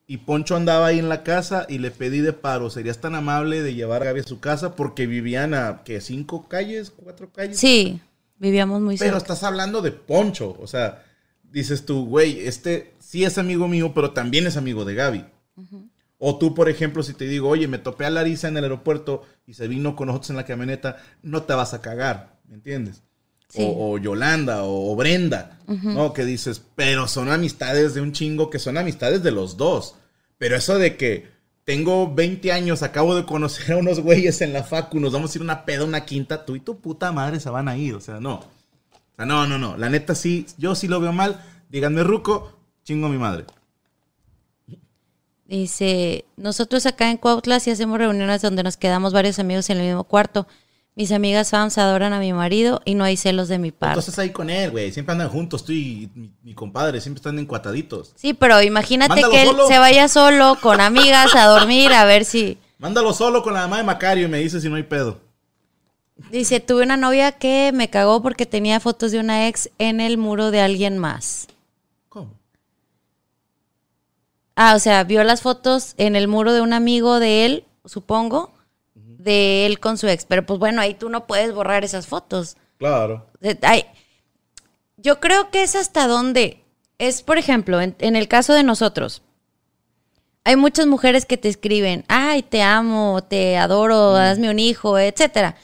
[0.09, 3.61] Y Poncho andaba ahí en la casa y le pedí de paro, ¿serías tan amable
[3.61, 4.73] de llevar a Gaby a su casa?
[4.75, 5.99] Porque vivían a, ¿qué?
[5.99, 6.91] ¿Cinco calles?
[6.91, 7.59] ¿Cuatro calles?
[7.59, 7.99] Sí,
[8.37, 9.17] vivíamos muy Pero cerca.
[9.17, 10.57] estás hablando de Poncho.
[10.61, 11.03] O sea,
[11.51, 15.25] dices tú, güey, este sí es amigo mío, pero también es amigo de Gaby.
[16.19, 19.23] O tú, por ejemplo, si te digo, oye, me topé a Larisa en el aeropuerto
[19.45, 23.03] y se vino con nosotros en la camioneta, no te vas a cagar, ¿me entiendes?
[23.49, 23.61] Sí.
[23.63, 26.13] O, o Yolanda, o, o Brenda, ¿no?
[26.13, 29.95] Que dices, pero son amistades de un chingo que son amistades de los dos.
[30.37, 31.27] Pero eso de que
[31.63, 35.37] tengo 20 años, acabo de conocer a unos güeyes en la facu, nos vamos a
[35.37, 38.01] ir una peda, una quinta, tú y tu puta madre se van a ir, o
[38.01, 38.35] sea, no.
[38.35, 39.77] O sea, no, no, no.
[39.77, 41.43] La neta sí, yo sí lo veo mal.
[41.69, 43.45] Díganme, Ruco, chingo a mi madre.
[45.47, 49.85] Dice, nosotros acá en Cuautla sí hacemos reuniones donde nos quedamos varios amigos en el
[49.87, 50.45] mismo cuarto.
[50.95, 53.99] Mis amigas fans adoran a mi marido y no hay celos de mi parte.
[53.99, 54.91] Entonces ahí con él, güey.
[54.91, 56.99] Siempre andan juntos, tú y mi, mi compadre.
[56.99, 58.13] Siempre están encuataditos.
[58.15, 59.67] Sí, pero imagínate Mándalo que él solo.
[59.67, 62.57] se vaya solo con amigas a dormir a ver si...
[62.79, 65.19] Mándalo solo con la mamá de Macario y me dice si no hay pedo.
[66.31, 70.17] Dice, tuve una novia que me cagó porque tenía fotos de una ex en el
[70.17, 71.47] muro de alguien más.
[72.09, 72.33] ¿Cómo?
[74.59, 78.51] Ah, o sea, vio las fotos en el muro de un amigo de él, supongo,
[78.95, 80.25] de él con su ex.
[80.25, 82.57] Pero pues bueno, ahí tú no puedes borrar esas fotos.
[82.79, 83.27] Claro.
[83.61, 83.85] Ay,
[84.97, 86.63] yo creo que es hasta donde
[86.97, 89.21] es, por ejemplo, en, en el caso de nosotros.
[90.43, 95.55] hay muchas mujeres que te escriben, ay, te amo, te adoro, hazme un hijo, etcétera.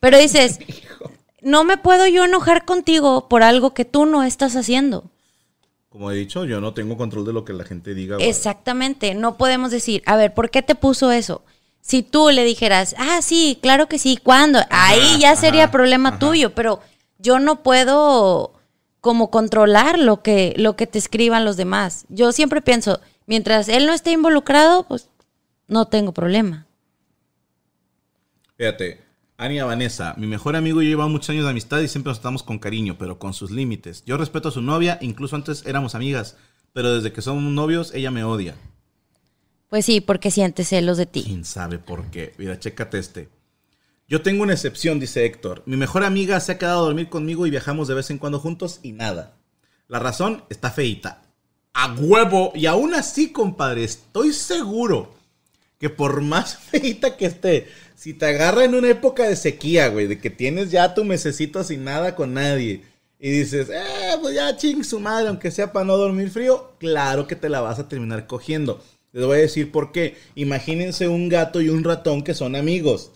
[0.00, 0.58] Pero dices,
[1.42, 5.04] no me puedo yo enojar contigo por algo que tú no estás haciendo.
[5.98, 8.18] Como he dicho, yo no tengo control de lo que la gente diga.
[8.20, 11.42] Exactamente, no podemos decir, a ver, ¿por qué te puso eso?
[11.80, 14.60] Si tú le dijeras, ah, sí, claro que sí, ¿cuándo?
[14.70, 16.20] Ahí ya sería ajá, problema ajá.
[16.20, 16.78] tuyo, pero
[17.18, 18.52] yo no puedo
[19.00, 22.04] como controlar lo que, lo que te escriban los demás.
[22.08, 25.08] Yo siempre pienso, mientras él no esté involucrado, pues
[25.66, 26.68] no tengo problema.
[28.56, 29.00] Fíjate,
[29.40, 32.18] Ania Vanessa, mi mejor amigo y yo llevamos muchos años de amistad y siempre nos
[32.18, 34.02] tratamos con cariño, pero con sus límites.
[34.04, 36.36] Yo respeto a su novia, incluso antes éramos amigas,
[36.72, 38.56] pero desde que somos novios, ella me odia.
[39.68, 41.22] Pues sí, porque sientes celos de ti.
[41.22, 42.34] ¿Quién sabe por qué?
[42.36, 43.28] Mira, chécate este.
[44.08, 45.62] Yo tengo una excepción, dice Héctor.
[45.66, 48.40] Mi mejor amiga se ha quedado a dormir conmigo y viajamos de vez en cuando
[48.40, 49.36] juntos y nada.
[49.86, 51.22] La razón está feita.
[51.74, 52.50] A huevo.
[52.56, 55.14] Y aún así, compadre, estoy seguro
[55.78, 60.06] que por más feita que esté, si te agarra en una época de sequía, güey,
[60.06, 62.82] de que tienes ya tu mesecito sin nada con nadie,
[63.20, 67.26] y dices, eh, pues ya ching su madre, aunque sea para no dormir frío, claro
[67.26, 68.80] que te la vas a terminar cogiendo.
[69.12, 70.16] Les voy a decir por qué.
[70.36, 73.10] Imagínense un gato y un ratón que son amigos.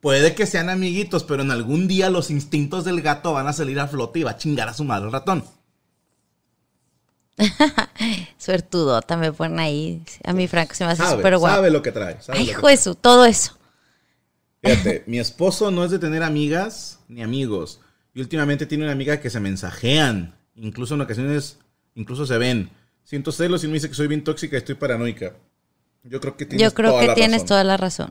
[0.00, 3.80] Puede que sean amiguitos, pero en algún día los instintos del gato van a salir
[3.80, 5.44] a flote y va a chingar a su madre el ratón.
[8.38, 10.02] Suertudota me ponen ahí.
[10.24, 11.54] A mí, Franco, se me hace súper guapo.
[11.54, 12.20] sabe lo que trae.
[12.20, 13.56] sabe Ay, hijo de su, todo eso.
[14.62, 17.80] Fíjate, mi esposo no es de tener amigas ni amigos.
[18.14, 20.34] Y últimamente tiene una amiga que se mensajean.
[20.54, 21.58] Incluso en ocasiones,
[21.94, 22.70] incluso se ven.
[23.04, 25.34] Siento celos y me dice que soy bien tóxica y estoy paranoica.
[26.04, 27.48] Yo creo que tienes Yo creo toda que la tienes razón.
[27.48, 28.10] toda la razón.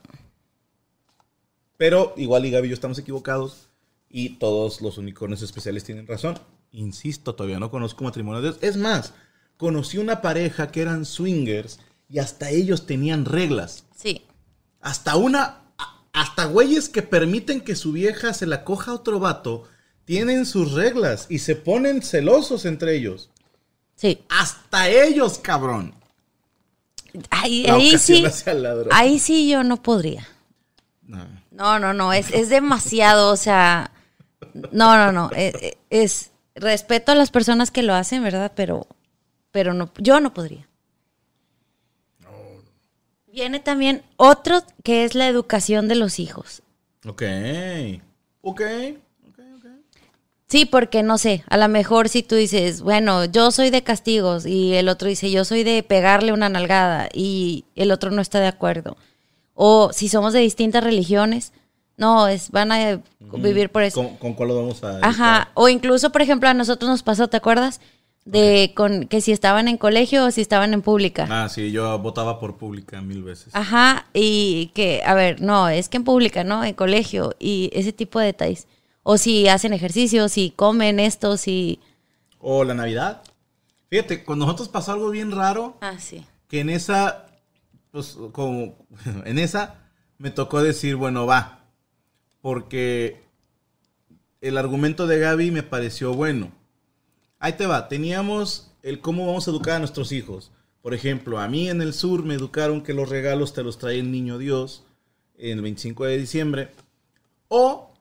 [1.77, 3.69] Pero igual y Gaby y yo estamos equivocados.
[4.09, 6.37] Y todos los unicornios especiales tienen razón.
[6.71, 8.63] Insisto, todavía no conozco matrimonio de Dios.
[8.63, 9.13] Es más,
[9.57, 13.85] conocí una pareja que eran swingers y hasta ellos tenían reglas.
[13.95, 14.23] Sí.
[14.81, 15.57] Hasta una.
[16.13, 19.63] Hasta güeyes que permiten que su vieja se la coja a otro vato.
[20.03, 23.29] Tienen sus reglas y se ponen celosos entre ellos.
[23.95, 24.19] Sí.
[24.29, 25.93] Hasta ellos, cabrón.
[27.29, 27.65] Ahí,
[27.97, 28.25] sí.
[28.91, 30.27] Ahí sí yo no podría.
[31.03, 31.27] No.
[31.51, 32.11] No, no, no.
[32.13, 33.31] Es, es demasiado.
[33.31, 33.91] O sea.
[34.53, 35.29] No, no, no.
[35.35, 38.51] eh, eh, Es, respeto a las personas que lo hacen, ¿verdad?
[38.55, 38.87] Pero.
[39.51, 40.67] Pero no, yo no podría.
[43.31, 46.63] Viene también otro que es la educación de los hijos.
[47.05, 47.23] Ok.
[48.41, 48.61] Ok.
[49.29, 49.65] Ok, ok.
[50.47, 54.45] Sí, porque no sé, a lo mejor si tú dices, bueno, yo soy de castigos
[54.45, 58.41] y el otro dice, yo soy de pegarle una nalgada y el otro no está
[58.41, 58.97] de acuerdo.
[59.53, 61.53] O si somos de distintas religiones,
[61.97, 64.03] no, es, van a vivir por eso.
[64.03, 64.99] ¿Con, con cuál lo vamos a.?
[65.01, 67.79] Ajá, o incluso, por ejemplo, a nosotros nos pasó, ¿te acuerdas?
[68.25, 71.27] De con que si estaban en colegio o si estaban en pública.
[71.29, 73.55] Ah, sí, yo votaba por pública mil veces.
[73.55, 76.63] Ajá, y que, a ver, no, es que en pública, ¿no?
[76.63, 78.67] En colegio y ese tipo de detalles.
[79.03, 81.79] O si hacen ejercicio, si comen esto, si...
[82.39, 83.23] O la Navidad.
[83.91, 85.77] Fíjate, con nosotros pasó algo bien raro.
[85.81, 86.25] Ah, sí.
[86.47, 87.25] Que en esa.
[87.91, 88.77] Pues como.
[89.25, 89.75] En esa
[90.17, 91.60] me tocó decir, bueno, va.
[92.41, 93.21] Porque
[94.41, 96.51] el argumento de Gaby me pareció bueno.
[97.39, 97.87] Ahí te va.
[97.87, 100.51] Teníamos el cómo vamos a educar a nuestros hijos.
[100.81, 103.99] Por ejemplo, a mí en el sur me educaron que los regalos te los trae
[103.99, 104.83] el niño Dios
[105.37, 106.69] el 25 de diciembre.
[107.47, 107.91] O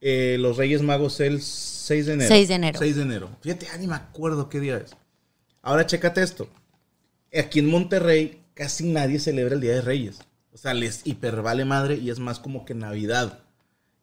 [0.00, 2.28] eh, los Reyes Magos el 6 de enero.
[2.28, 2.78] 6 de enero.
[2.78, 3.30] 6 de enero.
[3.40, 4.96] Fíjate, ya ni me acuerdo qué día es.
[5.62, 6.48] Ahora chécate esto.
[7.32, 10.18] Aquí en Monterrey casi nadie celebra el Día de Reyes.
[10.52, 13.40] O sea, les hipervale madre y es más como que Navidad.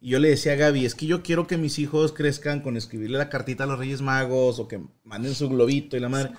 [0.02, 2.78] Y yo le decía a Gaby, es que yo quiero que mis hijos crezcan con
[2.78, 6.32] escribirle la cartita a los Reyes Magos o que manden su globito y la madre.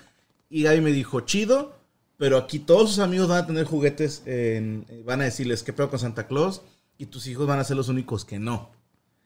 [0.49, 1.79] Y Gaby me dijo, chido,
[2.17, 5.89] pero aquí todos sus amigos van a tener juguetes, en- van a decirles, ¿qué pedo
[5.89, 6.61] con Santa Claus?
[6.97, 8.71] Y tus hijos van a ser los únicos que no.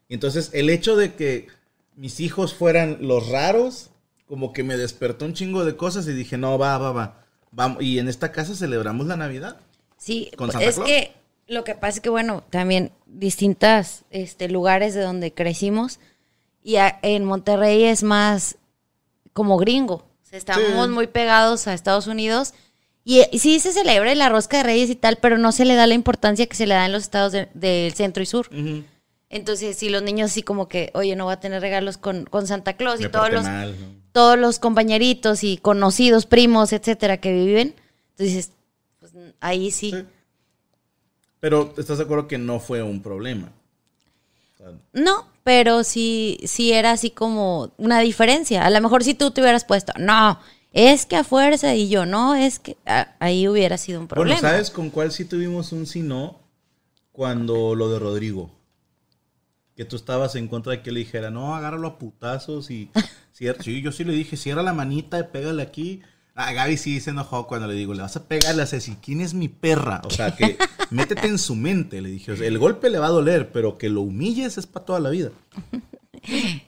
[0.10, 1.48] Entonces el hecho de que
[1.96, 3.90] mis hijos fueran los raros,
[4.28, 7.26] como que me despertó un chingo de cosas y dije, no, va, va, va.
[7.52, 7.82] Vamos.
[7.82, 9.62] Y en esta casa celebramos la Navidad.
[10.06, 10.88] Sí, ¿Con pues, Santa es Claus?
[10.88, 11.12] que
[11.48, 16.00] lo que pasa es que, bueno, también distintas este, lugares de donde crecimos
[16.64, 18.58] y a- en Monterrey es más
[19.34, 19.96] como gringo.
[19.96, 20.92] O sea, estamos Sí.
[20.92, 22.54] muy pegados a Estados Unidos
[23.04, 25.74] y, y sí se celebra la rosca de reyes y tal, pero no se le
[25.76, 28.48] da la importancia que se le da en los estados de- del centro y sur.
[29.30, 32.46] Entonces, si los niños así como que, oye, no va a tener regalos con, con
[32.48, 33.88] Santa Claus Me y todos los, mal, ¿no?
[34.12, 37.74] todos los compañeritos y conocidos, primos, etcétera, que viven,
[38.12, 38.52] entonces,
[39.48, 39.92] ahí sí.
[39.92, 40.06] Sí.
[41.40, 43.52] Pero estás de acuerdo que no fue un problema.
[44.94, 48.66] No, pero sí, sí era así como una diferencia.
[48.66, 50.40] A lo mejor si tú te hubieras puesto, no,
[50.74, 54.40] es que a fuerza, y yo, no, es que ah, ahí hubiera sido un problema.
[54.40, 56.40] Bueno, ¿sabes con cuál sí tuvimos un sí no?
[57.12, 58.50] Cuando lo de Rodrigo.
[59.76, 62.90] Que tú estabas en contra de que le dijera, no, agárralo a putazos y...
[63.38, 66.02] cier- sí, yo sí le dije, cierra la manita y pégale aquí.
[66.38, 69.22] Ah, Gaby sí se enojó cuando le digo, le vas a pegarle a Ceci, ¿quién
[69.22, 70.02] es mi perra?
[70.04, 70.58] O sea, que
[70.90, 72.34] métete en su mente, le dije.
[72.34, 75.00] O sea, el golpe le va a doler, pero que lo humilles es para toda
[75.00, 75.32] la vida.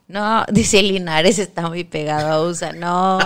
[0.07, 2.73] No, dice Linares está muy pegado a USA.
[2.73, 3.17] No,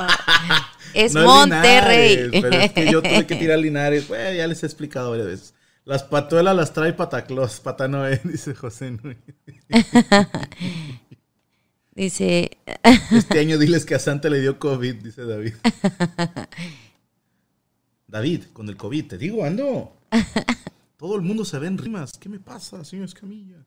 [0.94, 2.16] es No Monterrey.
[2.16, 4.08] Linares, pero es que yo tuve que tirar Linares.
[4.08, 5.54] Bueno, ya les he explicado varias veces.
[5.84, 9.18] Las patuelas las trae Pataclos, Patanoe, dice José Núñez.
[11.94, 12.58] Dice,
[13.12, 15.54] Este año diles que a Santa le dio COVID, dice David.
[18.08, 19.98] David, con el COVID, te digo, ando.
[20.98, 22.12] Todo el mundo se ve en rimas.
[22.20, 23.58] ¿Qué me pasa, señor Escamilla?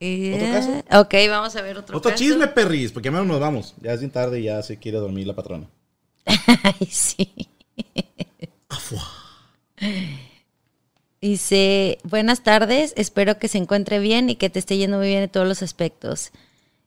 [0.00, 1.00] eh, ¿Otro caso?
[1.02, 2.22] Ok, vamos a ver otro, Otro caso.
[2.22, 3.74] chisme, perris, porque ya nos vamos.
[3.80, 5.68] Ya es bien tarde y ya se quiere dormir la patrona.
[6.24, 7.32] Ay, sí.
[8.68, 9.02] Afua.
[11.22, 15.22] Dice, buenas tardes, espero que se encuentre bien y que te esté yendo muy bien
[15.22, 16.32] en todos los aspectos.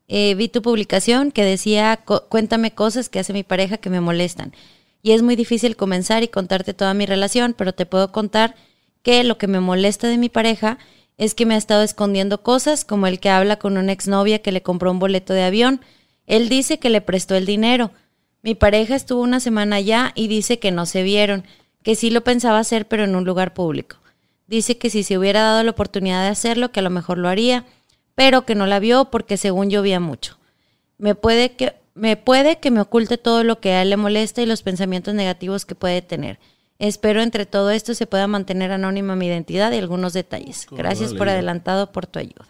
[0.10, 4.02] Eh, vi tu publicación que decía, "Co- cuéntame cosas que hace mi pareja que me
[4.02, 4.54] molestan.
[5.02, 8.56] Y es muy difícil comenzar y contarte toda mi relación, pero te puedo contar
[9.04, 10.80] que lo que me molesta de mi pareja
[11.18, 14.52] es que me ha estado escondiendo cosas, como el que habla con una exnovia que
[14.52, 15.80] le compró un boleto de avión.
[16.28, 17.92] Él dice que le prestó el dinero.
[18.42, 21.46] Mi pareja estuvo una semana allá y dice que no se vieron,
[21.84, 23.98] que sí lo pensaba hacer, pero en un lugar público.
[24.48, 27.30] Dice que si se hubiera dado la oportunidad de hacerlo, que a lo mejor lo
[27.30, 27.66] haría,
[28.14, 30.38] pero que no la vio porque según llovía mucho.
[30.98, 34.42] Me puede que me puede que me oculte todo lo que a él le molesta
[34.42, 36.40] y los pensamientos negativos que puede tener.
[36.78, 40.68] Espero entre todo esto se pueda mantener anónima mi identidad y algunos detalles.
[40.70, 42.48] Gracias por adelantado por tu ayuda.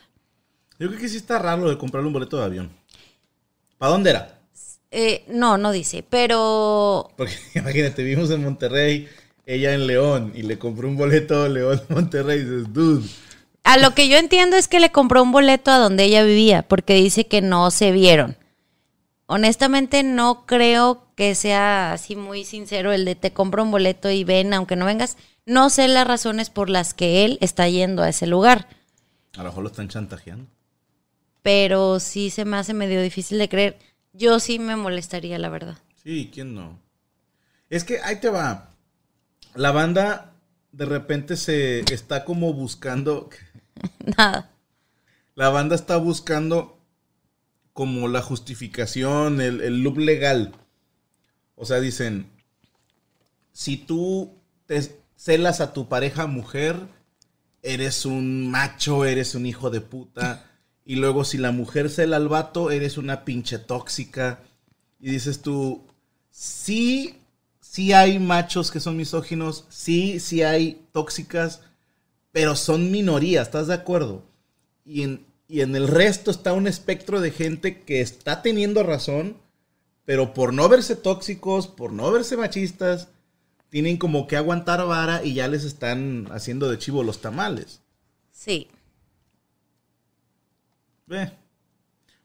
[0.80, 2.72] Yo creo que sí está raro de comprarle un boleto de avión.
[3.78, 4.40] ¿Para dónde era?
[4.90, 9.08] Eh, no, no dice, pero Porque imagínate, vimos en Monterrey,
[9.46, 12.40] ella en León, y le compró un boleto de León Monterrey.
[12.40, 13.08] Y dices, dude.
[13.64, 16.62] A lo que yo entiendo es que le compró un boleto a donde ella vivía,
[16.64, 18.38] porque dice que no se vieron.
[19.28, 24.24] Honestamente no creo que sea así muy sincero el de te compro un boleto y
[24.24, 25.18] ven, aunque no vengas.
[25.48, 28.68] No sé las razones por las que él está yendo a ese lugar,
[29.36, 30.46] A lo mejor lo están chantajeando.
[31.42, 33.78] pero sí se me hace medio difícil de creer.
[34.14, 35.78] Yo sí me molestaría, la verdad.
[36.04, 36.80] Sí, ¿quién no?
[37.70, 38.70] Es que ahí te va.
[39.56, 40.34] La banda
[40.72, 43.30] de repente se está como buscando.
[44.18, 44.52] Nada.
[45.36, 46.78] La banda está buscando
[47.74, 50.54] como la justificación, el, el loop legal.
[51.56, 52.30] O sea, dicen,
[53.54, 54.34] si tú
[54.66, 54.82] te
[55.16, 56.76] celas a tu pareja mujer,
[57.64, 60.52] eres un macho, eres un hijo de puta.
[60.88, 64.42] Y luego si la mujer cela al vato, eres una pinche tóxica.
[65.00, 65.88] Y dices tú,
[66.30, 67.25] sí,
[67.76, 71.60] sí hay machos que son misóginos, sí, sí hay tóxicas,
[72.32, 74.24] pero son minorías, ¿estás de acuerdo?
[74.86, 79.36] Y en, y en el resto está un espectro de gente que está teniendo razón,
[80.06, 83.10] pero por no verse tóxicos, por no verse machistas,
[83.68, 87.82] tienen como que aguantar vara y ya les están haciendo de chivo los tamales.
[88.32, 88.70] Sí.
[91.08, 91.30] Ve.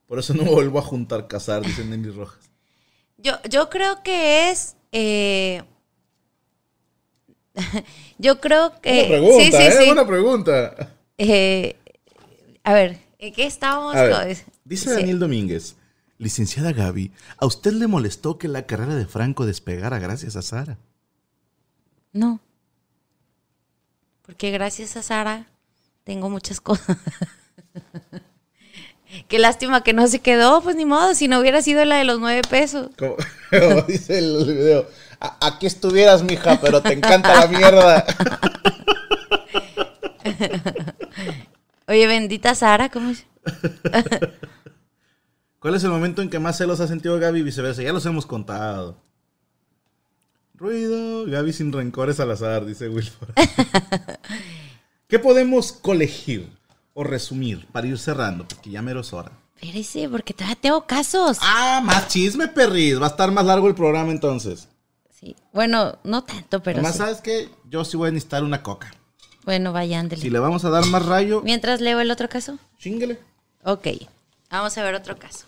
[0.07, 2.49] Por eso no vuelvo a juntar casar, dicen Nelly Rojas.
[3.17, 4.77] Yo, yo creo que es.
[4.93, 5.63] Eh,
[8.19, 8.93] yo creo que.
[8.93, 9.73] Buena pregunta, sí, sí, ¿eh?
[9.73, 9.87] sí.
[9.87, 10.97] Buena pregunta.
[11.19, 11.77] Eh,
[12.63, 13.95] a ver, ¿en qué estábamos?
[13.95, 14.95] Ver, dice sí.
[14.95, 15.77] Daniel Domínguez,
[16.19, 20.79] licenciada Gaby, ¿a usted le molestó que la carrera de Franco despegara gracias a Sara?
[22.13, 22.41] No.
[24.23, 25.47] Porque gracias a Sara
[26.05, 26.97] tengo muchas cosas.
[29.29, 32.05] Qué lástima que no se quedó, pues ni modo, si no hubiera sido la de
[32.05, 32.89] los nueve pesos.
[32.99, 33.17] Como,
[33.51, 34.87] como dice el video,
[35.21, 38.05] "A- aquí estuvieras, mija, pero te encanta la mierda.
[41.89, 43.27] Oye, bendita Sara, ¿cómo es?
[45.59, 47.83] ¿Cuál es el momento en que más celos ha sentido Gaby y viceversa?
[47.83, 48.97] Ya los hemos contado.
[50.55, 53.31] Ruido, Gaby sin rencores al azar, dice Wilford.
[55.09, 56.49] ¿Qué podemos colegir
[57.01, 58.47] o resumir para ir cerrando?
[58.47, 59.33] Porque ya mero es hora.
[59.57, 61.39] Espérese, porque todavía tengo casos.
[61.41, 63.01] Ah, más chisme, perris.
[63.01, 64.69] Va a estar más largo el programa entonces.
[65.19, 65.37] Sí.
[65.53, 66.99] Bueno, no tanto, pero Además, sí.
[66.99, 67.51] ¿sabes qué?
[67.69, 68.93] Yo sí voy a necesitar una coca.
[69.45, 70.21] Bueno, vaya, ándele.
[70.23, 72.59] Si le vamos a dar más rayo, Mientras leo el otro caso.
[72.79, 73.19] chingale.
[73.65, 73.89] Ok.
[74.51, 75.45] Vamos a ver otro caso.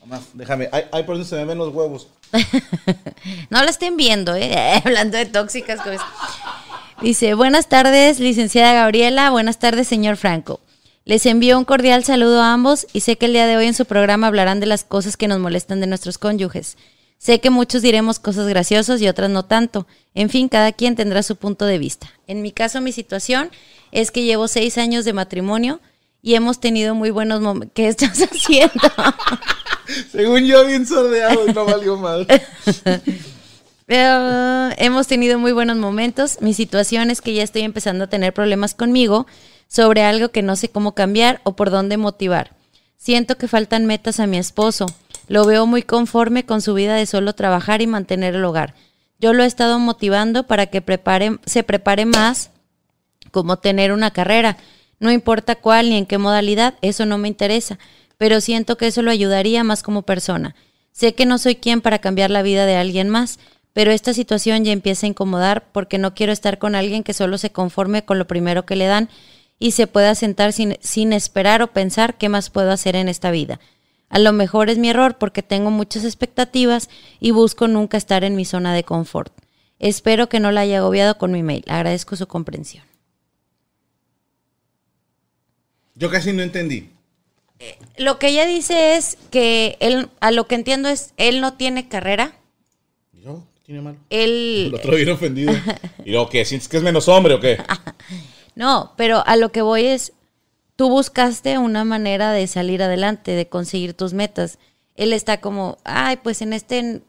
[0.00, 0.68] Nomás, déjame.
[0.72, 2.08] Ay, ay, por eso se me ven los huevos.
[3.50, 4.80] No la estén viendo, ¿eh?
[4.84, 5.80] Hablando de tóxicas.
[7.00, 9.30] Dice, buenas tardes, licenciada Gabriela.
[9.30, 10.60] Buenas tardes, señor Franco.
[11.06, 13.74] Les envío un cordial saludo a ambos y sé que el día de hoy en
[13.74, 16.76] su programa hablarán de las cosas que nos molestan de nuestros cónyuges.
[17.16, 19.86] Sé que muchos diremos cosas graciosas y otras no tanto.
[20.16, 22.10] En fin, cada quien tendrá su punto de vista.
[22.26, 23.52] En mi caso, mi situación
[23.92, 25.80] es que llevo seis años de matrimonio
[26.22, 27.70] y hemos tenido muy buenos momentos.
[27.72, 28.92] ¿Qué estás haciendo?
[30.10, 32.26] Según yo, bien sordeado y no valió mal.
[33.88, 36.38] Eh, hemos tenido muy buenos momentos.
[36.40, 39.28] Mi situación es que ya estoy empezando a tener problemas conmigo
[39.68, 42.52] sobre algo que no sé cómo cambiar o por dónde motivar.
[42.96, 44.86] Siento que faltan metas a mi esposo.
[45.28, 48.74] Lo veo muy conforme con su vida de solo trabajar y mantener el hogar.
[49.18, 52.50] Yo lo he estado motivando para que prepare, se prepare más
[53.30, 54.56] como tener una carrera.
[54.98, 57.78] No importa cuál ni en qué modalidad, eso no me interesa,
[58.18, 60.54] pero siento que eso lo ayudaría más como persona.
[60.92, 63.38] Sé que no soy quien para cambiar la vida de alguien más,
[63.72, 67.36] pero esta situación ya empieza a incomodar porque no quiero estar con alguien que solo
[67.36, 69.10] se conforme con lo primero que le dan
[69.58, 73.30] y se pueda sentar sin, sin esperar o pensar qué más puedo hacer en esta
[73.30, 73.60] vida.
[74.08, 76.88] A lo mejor es mi error porque tengo muchas expectativas
[77.20, 79.32] y busco nunca estar en mi zona de confort.
[79.78, 81.64] Espero que no la haya agobiado con mi mail.
[81.66, 82.84] Agradezco su comprensión.
[85.94, 86.90] Yo casi no entendí.
[87.96, 91.88] Lo que ella dice es que él, a lo que entiendo es, él no tiene
[91.88, 92.36] carrera.
[93.12, 93.44] ¿Yo?
[93.54, 93.96] ¿Qué tiene malo?
[94.10, 95.52] Él, El otro bien ofendido.
[96.04, 96.44] ¿Y luego qué?
[96.44, 97.58] ¿Sientes que es menos hombre o qué?
[98.56, 100.12] No, pero a lo que voy es,
[100.74, 104.58] tú buscaste una manera de salir adelante, de conseguir tus metas.
[104.96, 107.02] Él está como, ay, pues en este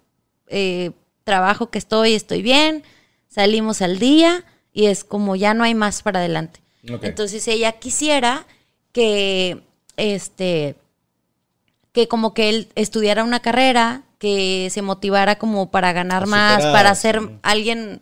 [0.50, 0.92] eh,
[1.24, 2.84] trabajo que estoy, estoy bien,
[3.30, 4.44] salimos al día
[4.74, 6.60] y es como ya no hay más para adelante.
[7.08, 8.46] Entonces ella quisiera
[8.92, 9.64] que,
[9.96, 10.76] este,
[11.92, 16.96] que como que él estudiara una carrera, que se motivara como para ganar más, para
[16.96, 18.02] ser alguien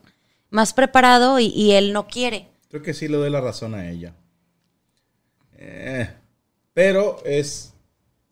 [0.49, 2.47] más preparado y- y él no quiere.
[2.75, 4.13] Creo que sí le doy la razón a ella.
[5.53, 6.09] Eh,
[6.73, 7.73] pero es.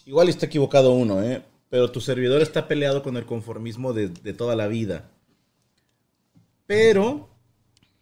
[0.06, 1.42] Igual está equivocado uno, ¿eh?
[1.70, 5.10] Pero tu servidor está peleado con el conformismo de, de toda la vida.
[6.68, 7.30] Pero.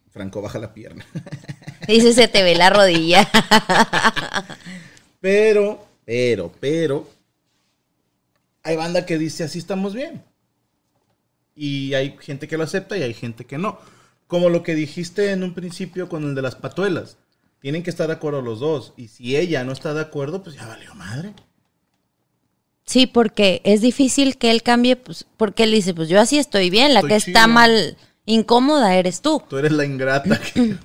[0.09, 1.05] Franco, baja la pierna.
[1.87, 3.29] Dice, se te ve la rodilla.
[5.21, 7.07] Pero, pero, pero.
[8.63, 10.23] Hay banda que dice así estamos bien.
[11.53, 13.77] Y hay gente que lo acepta y hay gente que no.
[14.32, 17.17] Como lo que dijiste en un principio con el de las patuelas.
[17.59, 18.93] Tienen que estar de acuerdo los dos.
[18.95, 21.34] Y si ella no está de acuerdo, pues ya valió madre.
[22.86, 26.69] Sí, porque es difícil que él cambie, pues, porque él dice, pues yo así estoy
[26.69, 29.43] bien, la Estoy que está mal, incómoda eres tú.
[29.49, 30.39] Tú eres la ingrata.
[30.39, 30.77] que-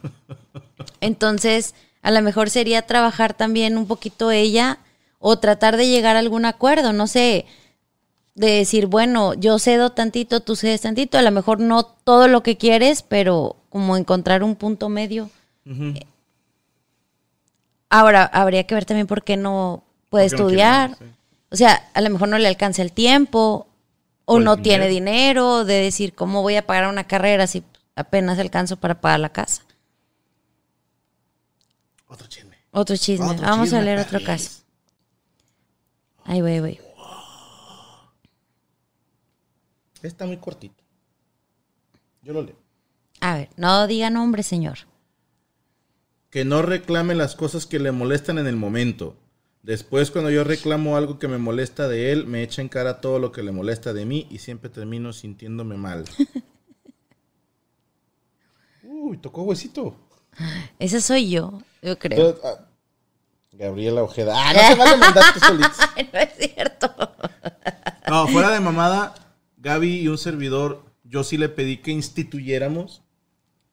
[1.01, 4.81] Entonces, a lo mejor sería trabajar también un poquito ella
[5.21, 7.47] o tratar de llegar a algún acuerdo, no sé,
[8.37, 12.43] de decir, bueno, yo cedo tantito, tú cedes tantito, a lo mejor no todo lo
[12.43, 15.31] que quieres, pero como encontrar un punto medio.
[15.65, 15.95] Ujú.
[17.89, 20.97] Ahora, habría que ver también por qué no puede ¿Por qué no estudiar.
[20.99, 21.05] Sí.
[21.51, 23.67] O sea, a lo mejor no le alcanza el tiempo
[24.27, 25.65] o, no tiene dinero.
[25.65, 27.65] de decir, ¿cómo voy a pagar una carrera si
[27.95, 29.63] apenas alcanzo para pagar la casa?
[32.07, 32.57] Otro chisme.
[32.71, 33.27] Otro chisme.
[33.27, 34.61] Otro Vamos chisme, a leer otro caso.
[36.25, 36.86] Ahí voy, voy.
[40.07, 40.83] Está muy cortito.
[42.23, 42.57] Yo lo leo.
[43.21, 44.79] A ver, no diga nombre, señor.
[46.31, 49.17] Que no reclame las cosas que le molestan en el momento.
[49.63, 53.19] Después, cuando yo reclamo algo que me molesta de él, me echa en cara todo
[53.19, 56.05] lo que le molesta de mí y siempre termino sintiéndome mal.
[58.83, 59.97] Uy, tocó huesito.
[60.79, 62.29] Ese soy yo, yo creo.
[62.29, 62.67] Entonces, ah,
[63.53, 64.35] Gabriela Ojeda.
[64.37, 65.79] Ah, no se vale mandarte solitos.
[66.13, 66.95] no es cierto.
[68.09, 69.15] No, fuera de mamada,
[69.67, 73.03] Gaby y un servidor, yo sí le pedí que instituyéramos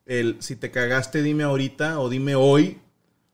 [0.08, 2.80] el si te cagaste, dime ahorita o dime hoy,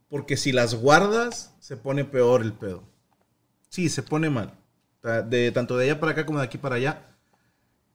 [0.10, 2.84] porque si las guardas, se pone peor el pedo.
[3.70, 4.60] Sí, se pone mal.
[5.30, 7.16] De, tanto de allá para acá como de aquí para allá.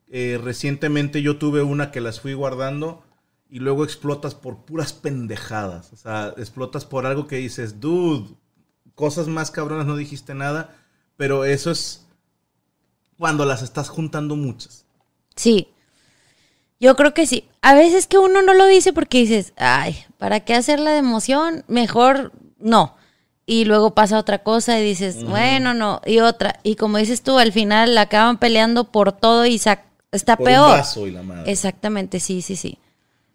[0.07, 3.05] Eh, recientemente yo tuve una que las fui guardando
[3.51, 5.93] y luego explotas por puras pendejadas.
[5.93, 8.35] O sea, explotas por algo que dices, dude,
[8.95, 10.75] cosas más cabronas no dijiste nada,
[11.19, 12.04] pero eso es
[13.19, 14.85] cuando las estás juntando muchas.
[15.37, 15.69] Sí.
[16.81, 17.45] Yo creo que sí.
[17.63, 21.65] A veces que uno no lo dice porque dices, ay, ¿para qué hacerla de emoción?
[21.69, 22.97] Mejor no.
[23.47, 26.01] Y luego pasa otra cosa y dices, bueno, no.
[26.07, 26.59] Y otra.
[26.63, 29.83] Y como dices tú, al final la acaban peleando por todo y está
[30.37, 30.71] Por un peor.
[30.71, 31.51] vaso y la madre.
[31.51, 32.79] Exactamente, sí, sí, sí.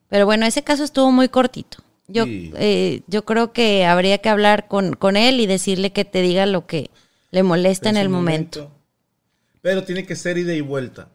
[0.09, 1.77] Pero bueno, ese caso estuvo muy cortito.
[2.07, 2.51] Yo, Sí.
[2.55, 6.47] eh, yo creo que habría que hablar con, con él y decirle que te diga
[6.47, 6.89] lo que
[7.29, 8.71] le molesta en su el momento.
[9.69, 11.09] Pero tiene que ser ida y vuelta.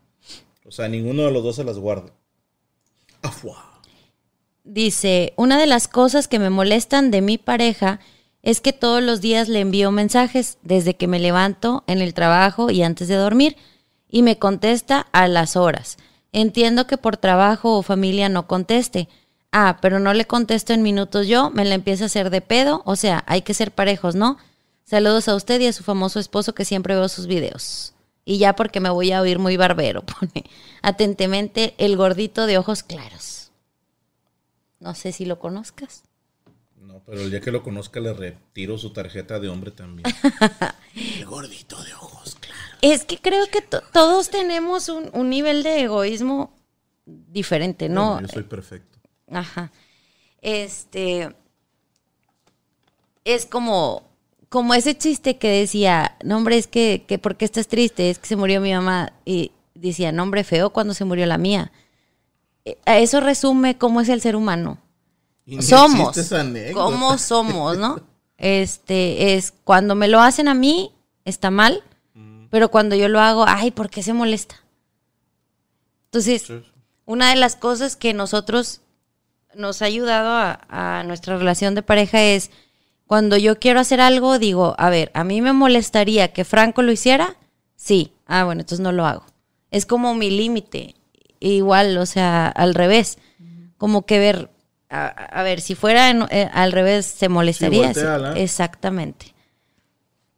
[0.64, 2.12] O sea, ninguno de los dos se las guarda.
[3.20, 3.80] Afua.
[4.62, 7.98] Dice, una de las cosas que me molestan de mi pareja
[8.42, 12.70] es que todos los días le envío mensajes desde que me levanto en el trabajo
[12.70, 13.56] y antes de dormir.
[14.08, 15.96] y me contesta a las horas.
[16.30, 19.08] Entiendo que por trabajo o familia no conteste.
[19.50, 22.82] Ah, pero no le contesto en minutos yo, me la empiezo a hacer de pedo.
[22.86, 24.38] O sea, hay que ser parejos, ¿no?
[24.84, 27.94] Saludos a usted y a su famoso esposo que siempre veo sus videos.
[28.24, 30.44] Y ya porque me voy a oír muy barbero, pone
[30.82, 33.50] atentamente el gordito de ojos claros.
[34.80, 36.02] No sé si lo conozcas.
[36.76, 40.04] No, pero el día que lo conozca le retiro su tarjeta de hombre también.
[40.94, 42.60] el gordito de ojos, claro.
[42.82, 46.54] Es que creo que to- todos tenemos un, un nivel de egoísmo
[47.06, 48.12] diferente, ¿no?
[48.14, 48.98] Bueno, yo soy perfecto.
[49.30, 49.72] Ajá.
[50.42, 51.34] Este.
[53.24, 54.10] Es como.
[54.54, 58.08] Como ese chiste que decía, no, hombre, es que, que ¿por qué estás triste?
[58.08, 59.12] Es que se murió mi mamá.
[59.24, 61.72] Y decía, no, hombre, feo cuando se murió la mía.
[62.86, 64.78] A eso resume cómo es el ser humano.
[65.44, 66.16] Y somos.
[66.72, 68.00] ¿Cómo somos, no?
[68.38, 70.92] Este, es cuando me lo hacen a mí,
[71.24, 71.82] está mal,
[72.14, 72.46] Mm.
[72.48, 74.54] pero cuando yo lo hago, ay, ¿por qué se molesta?
[76.04, 76.62] Entonces, Sí.
[77.06, 78.82] una de las cosas que nosotros
[79.56, 82.52] nos ha ayudado a, a nuestra relación de pareja es
[83.06, 86.92] cuando yo quiero hacer algo, digo, a ver, a mí me molestaría que Franco lo
[86.92, 87.36] hiciera,
[87.76, 89.24] sí, ah, bueno, entonces no lo hago.
[89.70, 90.94] Es como mi límite,
[91.40, 93.18] igual, o sea, al revés,
[93.76, 94.50] como que ver,
[94.88, 97.92] a, a ver, si fuera en- eh, al revés, se molestaría.
[98.34, 99.34] Sí, exactamente.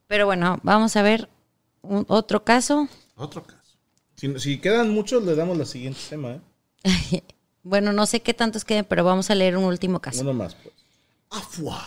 [0.07, 1.29] Pero bueno, vamos a ver
[1.83, 2.89] un- otro caso.
[3.17, 3.61] Otro caso.
[4.17, 6.41] Si, si quedan muchos, le damos la siguiente tema,
[6.85, 7.23] ¿eh?
[7.63, 10.21] Bueno, no sé qué tantos queden, pero vamos a leer un último caso.
[10.23, 10.73] Uno más, pues.
[11.31, 11.85] ¡Afua!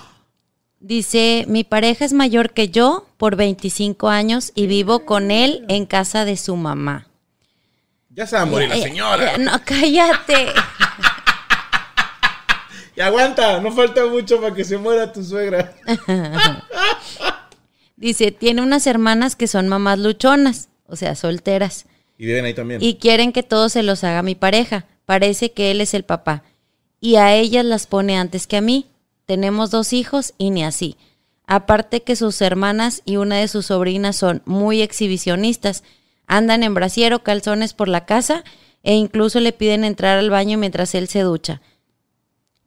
[0.80, 5.86] Dice, mi pareja es mayor que yo por 25 años y vivo con él en
[5.86, 7.08] casa de su mamá.
[8.12, 9.36] Ya se va a morir la Eh, señora.
[9.36, 10.48] eh, No, cállate.
[12.96, 15.74] Y aguanta, no falta mucho para que se muera tu suegra.
[17.96, 21.86] Dice, tiene unas hermanas que son mamás luchonas, o sea, solteras,
[22.18, 22.82] Y viven ahí también.
[22.84, 24.86] y quieren que todo se los haga mi pareja.
[25.06, 26.44] Parece que él es el papá.
[27.00, 28.86] Y a ellas las pone antes que a mí.
[29.30, 30.98] Tenemos dos hijos y ni así.
[31.46, 35.84] Aparte que sus hermanas y una de sus sobrinas son muy exhibicionistas.
[36.26, 38.44] Andan en brasier o calzones por la casa
[38.82, 41.62] e incluso le piden entrar al baño mientras él se ducha.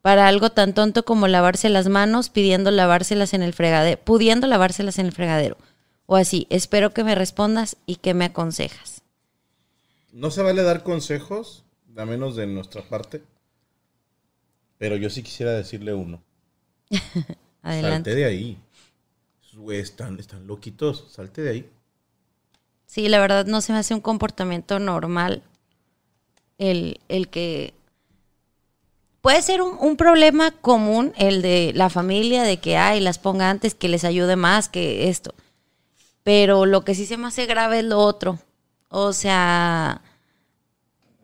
[0.02, 5.00] Para algo tan tonto como lavarse las manos, pidiendo lavárselas en el fregadero, pudiendo lavárselas
[5.00, 5.56] en el fregadero.
[6.06, 9.02] O así, espero que me respondas y que me aconsejas.
[10.12, 11.64] No se vale dar consejos,
[11.96, 13.20] a menos de nuestra parte.
[14.78, 16.22] Pero yo sí quisiera decirle uno.
[17.62, 18.10] Adelante.
[18.10, 18.58] Salte de ahí.
[19.70, 21.06] Están, están loquitos.
[21.10, 21.70] Salte de ahí.
[22.86, 25.42] Sí, la verdad no se me hace un comportamiento normal
[26.58, 27.74] el, el que...
[29.20, 33.50] Puede ser un, un problema común el de la familia, de que, ay, las ponga
[33.50, 35.32] antes, que les ayude más que esto.
[36.24, 38.38] Pero lo que sí se me hace grave es lo otro.
[38.88, 40.02] O sea,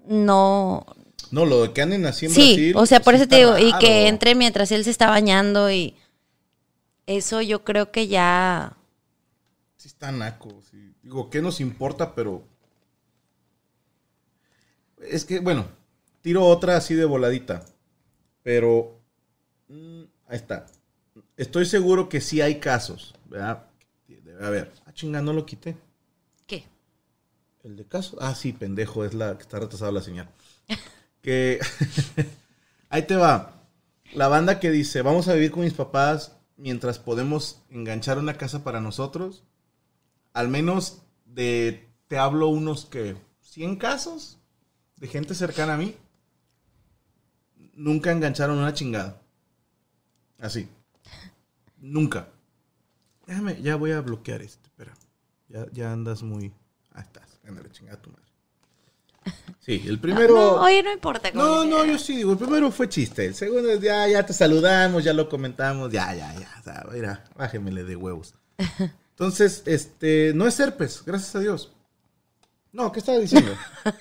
[0.07, 0.87] no...
[1.31, 3.59] No, lo de que anden así en Sí, Brasil, o sea, por eso te digo,
[3.59, 5.95] y que entre mientras él se está bañando y...
[7.07, 8.76] Eso yo creo que ya...
[9.76, 10.61] Sí está naco.
[10.70, 10.95] sí.
[11.03, 12.14] Digo, ¿qué nos importa?
[12.14, 12.45] Pero...
[15.01, 15.66] Es que, bueno,
[16.20, 17.64] tiro otra así de voladita.
[18.43, 19.01] Pero...
[19.68, 20.66] mm, ahí está.
[21.37, 23.66] Estoy seguro que sí hay casos, ¿verdad?
[24.07, 24.72] Debe haber.
[24.85, 25.76] Ah, chinga, no lo quité.
[26.47, 26.64] ¿Qué?
[27.62, 28.18] El de caso.
[28.20, 30.29] Ah, sí, pendejo, es la que está retrasada la señal.
[31.23, 31.61] que.
[32.91, 33.62] Ahí te va.
[34.14, 38.64] La banda que dice: Vamos a vivir con mis papás mientras podemos enganchar una casa
[38.64, 39.45] para nosotros.
[40.33, 41.88] Al menos de.
[42.09, 43.17] Te hablo unos que.
[43.41, 44.38] 100 casos
[44.97, 45.97] de gente cercana a mí.
[47.75, 49.21] Nunca engancharon una chingada.
[50.38, 50.68] Así.
[51.79, 52.29] Nunca.
[53.26, 54.95] Déjame, ya voy a bloquear este, espera.
[55.49, 56.53] Ya, ya andas muy.
[56.92, 57.38] Ahí estás.
[57.47, 58.28] Ándale, chingada tu madre.
[59.61, 60.34] Sí, el primero.
[60.34, 61.30] No, oye, no importa.
[61.33, 63.26] como No, no, yo sí digo, el primero fue chiste.
[63.26, 66.49] El segundo es ya, ya te saludamos, ya lo comentamos, ya, ya, ya.
[66.61, 68.34] O sea, mira, bájemele de huevos.
[69.11, 71.72] Entonces, este, no es herpes, gracias a Dios.
[72.72, 73.53] No, ¿qué estaba diciendo?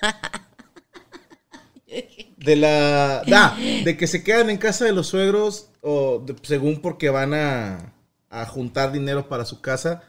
[2.36, 3.22] De la.
[3.26, 7.34] Da, de que se quedan en casa de los suegros, o de- según porque van
[7.34, 7.94] a,
[8.30, 10.02] a juntar dinero para su casa.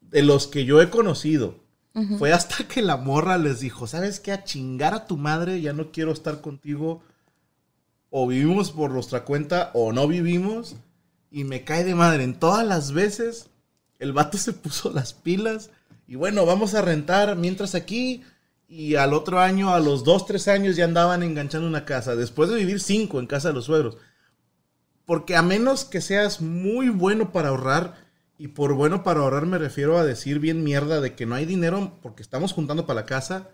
[0.00, 1.60] De los que yo he conocido.
[2.18, 4.32] Fue hasta que la morra les dijo: ¿Sabes qué?
[4.32, 7.02] A chingar a tu madre, ya no quiero estar contigo.
[8.10, 10.76] O vivimos por nuestra cuenta, o no vivimos.
[11.30, 12.24] Y me cae de madre.
[12.24, 13.50] En todas las veces,
[13.98, 15.70] el vato se puso las pilas.
[16.06, 18.22] Y bueno, vamos a rentar mientras aquí.
[18.66, 22.16] Y al otro año, a los dos, tres años, ya andaban enganchando una casa.
[22.16, 23.96] Después de vivir cinco en casa de los suegros.
[25.06, 28.07] Porque a menos que seas muy bueno para ahorrar
[28.38, 31.44] Y por bueno para ahorrar me refiero a decir bien mierda de que no hay
[31.44, 33.48] dinero porque estamos juntando para la casa,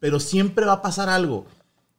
[0.00, 1.46] pero siempre va a pasar algo.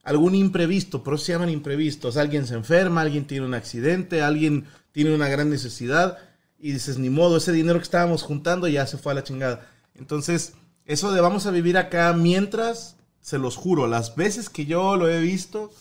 [0.03, 2.17] Algún imprevisto, por eso se llaman imprevistos.
[2.17, 6.17] Alguien se enferma, alguien tiene un accidente, alguien tiene una gran necesidad
[6.59, 9.67] y dices, ni modo, ese dinero que estábamos juntando ya se fue a la chingada.
[9.95, 10.53] Entonces,
[10.85, 15.09] eso de vamos a vivir acá mientras, se los juro, las veces que yo lo
[15.09, 15.71] he visto,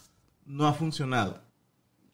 [0.47, 1.43] no ha funcionado.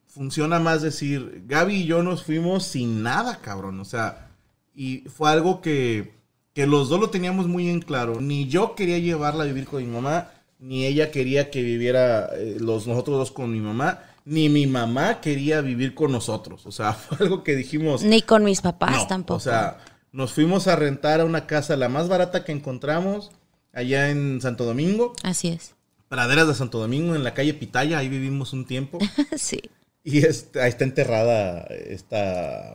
[0.06, 3.78] Funciona más decir, Gaby y yo nos fuimos sin nada, cabrón.
[3.78, 4.29] O sea,
[4.74, 6.14] y fue algo que,
[6.54, 8.20] que los dos lo teníamos muy en claro.
[8.20, 12.56] Ni yo quería llevarla a vivir con mi mamá, ni ella quería que viviera eh,
[12.60, 16.66] los, nosotros dos con mi mamá, ni mi mamá quería vivir con nosotros.
[16.66, 18.02] O sea, fue algo que dijimos.
[18.02, 19.36] Ni con mis papás no, tampoco.
[19.36, 19.78] O sea,
[20.12, 23.30] nos fuimos a rentar a una casa la más barata que encontramos
[23.72, 25.14] allá en Santo Domingo.
[25.22, 25.74] Así es.
[26.08, 28.98] Praderas de Santo Domingo, en la calle Pitaya, ahí vivimos un tiempo.
[29.36, 29.60] sí.
[30.02, 30.32] Y ahí
[30.68, 32.70] está enterrada esta...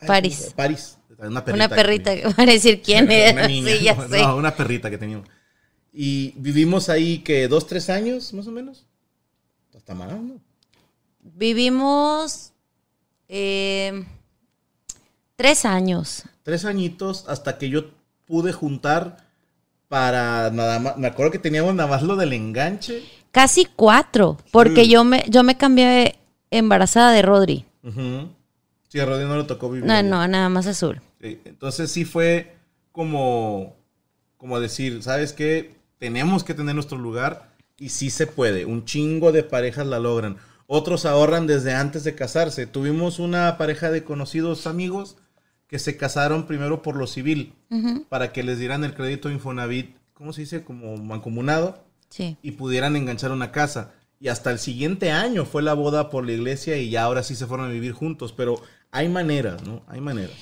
[0.00, 0.36] ay, París.
[0.38, 0.98] ¿cómo se- París.
[1.22, 1.54] Una perrita.
[1.64, 2.34] Una que perrita, teníamos.
[2.34, 3.48] para decir quién Una era.
[3.48, 3.76] niña.
[3.76, 4.24] Sí, ya No, sé.
[4.26, 5.28] una perrita que teníamos.
[5.92, 8.84] Y vivimos ahí que dos, tres años, más o menos.
[9.76, 10.40] Hasta más, ¿no?
[11.20, 12.52] Vivimos
[13.28, 14.04] eh,
[15.36, 16.24] tres años.
[16.42, 17.90] Tres añitos hasta que yo
[18.26, 19.18] pude juntar
[19.88, 20.96] para nada más.
[20.96, 23.02] Me acuerdo que teníamos nada más lo del enganche.
[23.30, 24.38] Casi cuatro.
[24.50, 24.90] Porque Sí.
[24.90, 26.16] yo me, yo me cambié
[26.50, 27.64] embarazada de Rodri.
[27.82, 28.28] Ujú.
[28.92, 29.86] Sí, a Rodri no le tocó vivir.
[29.86, 30.02] No, allá.
[30.02, 31.00] no, nada más azul.
[31.18, 32.56] Sí, Entonces sí fue
[32.92, 33.74] como,
[34.36, 35.74] como decir, ¿sabes qué?
[35.98, 37.48] Tenemos que tener nuestro lugar
[37.78, 38.66] y sí se puede.
[38.66, 40.36] Un chingo de parejas la logran.
[40.66, 42.66] Otros ahorran desde antes de casarse.
[42.66, 45.16] Tuvimos una pareja de conocidos amigos
[45.68, 47.54] que se casaron primero por lo civil
[48.10, 50.64] para que les dieran el crédito Infonavit, ¿cómo se dice?
[50.64, 52.36] Como mancomunado Sí.
[52.42, 53.92] y pudieran enganchar una casa.
[54.20, 57.34] Y hasta el siguiente año fue la boda por la iglesia y ya ahora sí
[57.34, 58.32] se fueron a vivir juntos.
[58.34, 58.60] Pero
[58.92, 59.82] hay maneras, ¿no?
[59.88, 60.36] Hay maneras.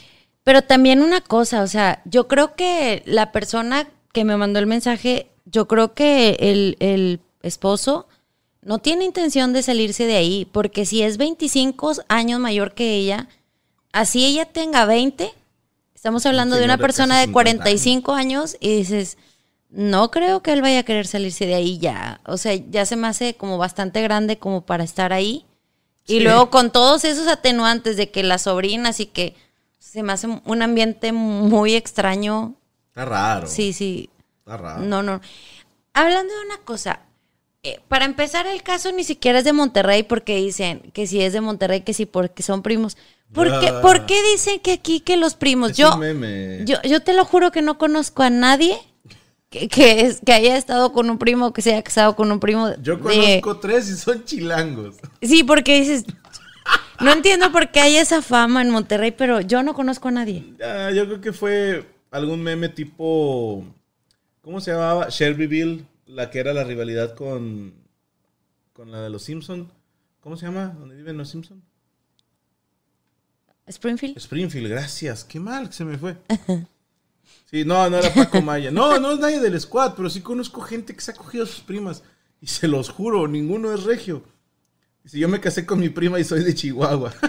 [0.44, 4.66] Pero también una cosa, o sea, yo creo que la persona que me mandó el
[4.66, 8.09] mensaje, yo creo que el, el esposo
[8.62, 13.28] no tiene intención de salirse de ahí, porque si es 25 años mayor que ella,
[13.93, 15.32] así ella tenga 20,
[15.94, 19.16] estamos hablando de una persona de 50 45 años y dices,
[19.70, 22.97] no creo que él vaya a querer salirse de ahí ya, o sea, ya se
[22.97, 25.47] me hace como bastante grande como para estar ahí.
[26.11, 26.20] Y Sí.
[26.20, 29.35] luego con todos esos atenuantes de que las sobrinas y que
[29.78, 32.55] se me hace un ambiente muy extraño.
[32.89, 33.47] Está raro.
[33.47, 34.11] Sí, sí.
[34.41, 34.82] Está raro.
[34.82, 35.20] No, no.
[35.93, 37.01] Hablando de una cosa,
[37.62, 41.32] eh, para empezar el caso ni siquiera es de Monterrey porque dicen que si es
[41.32, 42.97] de Monterrey, que sí porque son primos.
[43.32, 43.81] ¿Por, qué, Ah.
[43.81, 45.77] ¿por qué dicen que aquí que los primos?
[45.77, 45.91] Yo,
[46.65, 48.77] yo, yo te lo juro que no conozco a nadie
[49.51, 52.40] que, que, es, que haya estado con un primo, que se haya casado con un
[52.40, 52.74] primo.
[52.81, 53.02] Yo de-
[53.43, 54.97] conozco tres y son chilangos.
[55.20, 56.05] Sí, porque dices,
[57.01, 60.55] no entiendo por qué hay esa fama en Monterrey, pero yo no conozco a nadie.
[60.64, 63.64] Ah, yo creo que fue algún meme tipo.
[64.40, 65.09] ¿Cómo se llamaba?
[65.10, 67.74] Shelbyville, la que era la rivalidad con.
[68.72, 69.70] con la de los Simpson.
[70.20, 70.77] ¿Cómo se llama?
[70.78, 71.62] ¿Dónde viven los Simpson?
[73.66, 74.16] Springfield.
[74.16, 75.24] Springfield, gracias.
[75.24, 76.16] Qué mal que se me fue.
[77.51, 78.70] Sí, no, no era Paco Maya.
[78.70, 81.47] No, no es nadie del squad, pero sí conozco gente que se ha cogido a
[81.47, 82.02] sus primas.
[82.40, 84.23] Y se los juro, ninguno es regio.
[85.02, 87.12] Dice, yo me casé con mi prima y soy de Chihuahua.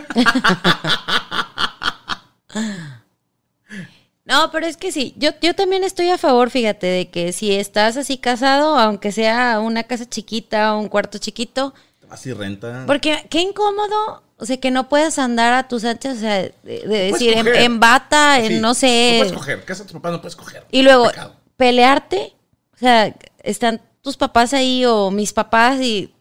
[4.23, 7.51] No, pero es que sí, yo, yo también estoy a favor, fíjate, de que si
[7.53, 11.73] estás así casado, aunque sea una casa chiquita o un cuarto chiquito,
[12.09, 12.83] Así renta.
[12.85, 16.53] porque qué incómodo, o sea, que no puedas andar a tus anchas, o sea, de,
[16.63, 19.63] de decir, en, bata, en Sí, no sé, No puedes coger.
[19.65, 20.65] Casa de tu papá no puedes coger.
[20.71, 21.35] y luego Pecado.
[21.57, 22.33] pelearte,
[22.73, 26.11] o sea, están tus papás ahí o mis papás y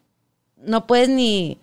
[0.59, 1.59] no puedes ni,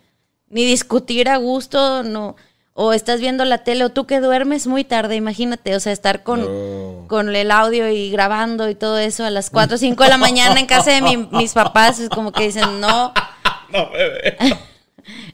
[0.49, 2.35] ni discutir a gusto, no,
[2.73, 6.23] o estás viendo la tele o tú que duermes muy tarde, imagínate, o sea, estar
[6.23, 10.09] con, con el audio y grabando y todo eso a las 4 o 5 de
[10.09, 13.13] la mañana en casa de mi- mis papás, es como que dicen, no,
[13.71, 14.37] No, bebé.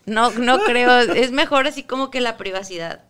[0.05, 3.03] No, no creo, es mejor así como que la privacidad.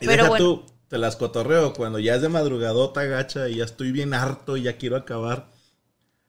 [0.00, 0.44] Y Pero deja bueno.
[0.44, 1.72] tú, te las cotorreo.
[1.72, 5.46] Cuando ya es de madrugadota, gacha, y ya estoy bien harto y ya quiero acabar.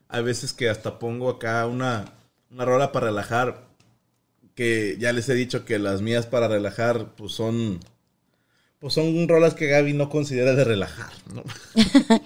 [0.07, 2.13] Hay veces que hasta pongo acá una,
[2.51, 3.67] una rola para relajar.
[4.55, 7.79] Que ya les he dicho que las mías para relajar, pues son.
[8.79, 11.43] Pues son rolas que Gaby no considera de relajar, ¿no?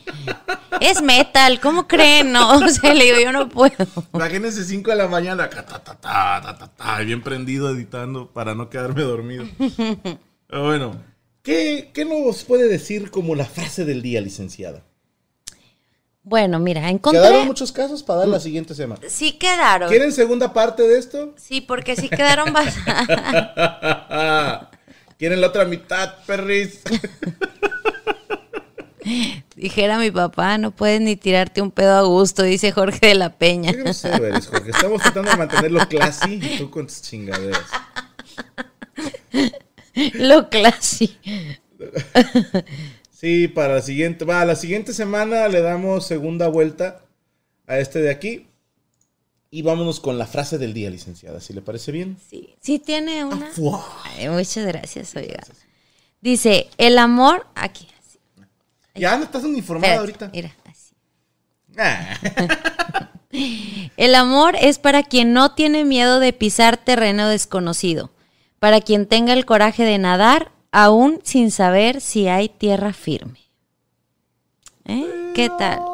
[0.79, 2.31] Es metal, ¿cómo creen?
[2.31, 3.73] No, o sea, le digo, yo no puedo.
[4.13, 8.53] Imagínense 5 de la mañana, ta, ta, ta, ta, ta, ta, bien prendido editando para
[8.53, 9.45] no quedarme dormido.
[10.47, 11.01] Pero bueno,
[11.41, 14.83] ¿qué, ¿qué nos puede decir como la frase del día, licenciada?
[16.23, 17.45] Bueno, mira, Quedaron encontré.
[17.45, 19.01] muchos casos para dar la siguiente semana.
[19.07, 19.89] Sí quedaron.
[19.89, 21.33] ¿Quieren segunda parte de esto?
[21.37, 23.13] Sí, porque sí quedaron bastante.
[25.23, 26.81] ¿Quieren la otra mitad, perris?
[29.55, 33.29] Dijera mi papá, no puedes ni tirarte un pedo a gusto, dice Jorge de la
[33.29, 33.71] Peña.
[33.71, 34.71] Qué grosero eres, Jorge.
[34.71, 37.63] Estamos tratando de mantenerlo classy y tú con tus chingaderas.
[40.15, 41.17] Lo classy.
[43.09, 46.99] Sí, para la siguiente, va, la siguiente semana le damos segunda vuelta
[47.65, 48.47] a este de aquí.
[49.53, 52.17] Y vámonos con la frase del día, licenciada, si le parece bien.
[52.27, 53.51] Sí, sí tiene una.
[53.51, 53.85] ¡Fua!
[54.03, 55.43] Ay, muchas gracias, oiga.
[56.21, 58.17] Dice, el amor, aquí, así.
[58.95, 60.31] Ya no estás uniformada Espérate, ahorita.
[60.33, 60.95] Mira, así.
[61.77, 63.11] Ah.
[63.97, 68.09] El amor es para quien no tiene miedo de pisar terreno desconocido,
[68.57, 73.39] para quien tenga el coraje de nadar aún sin saber si hay tierra firme.
[74.85, 75.31] ¿Eh?
[75.35, 75.92] ¿Qué tal?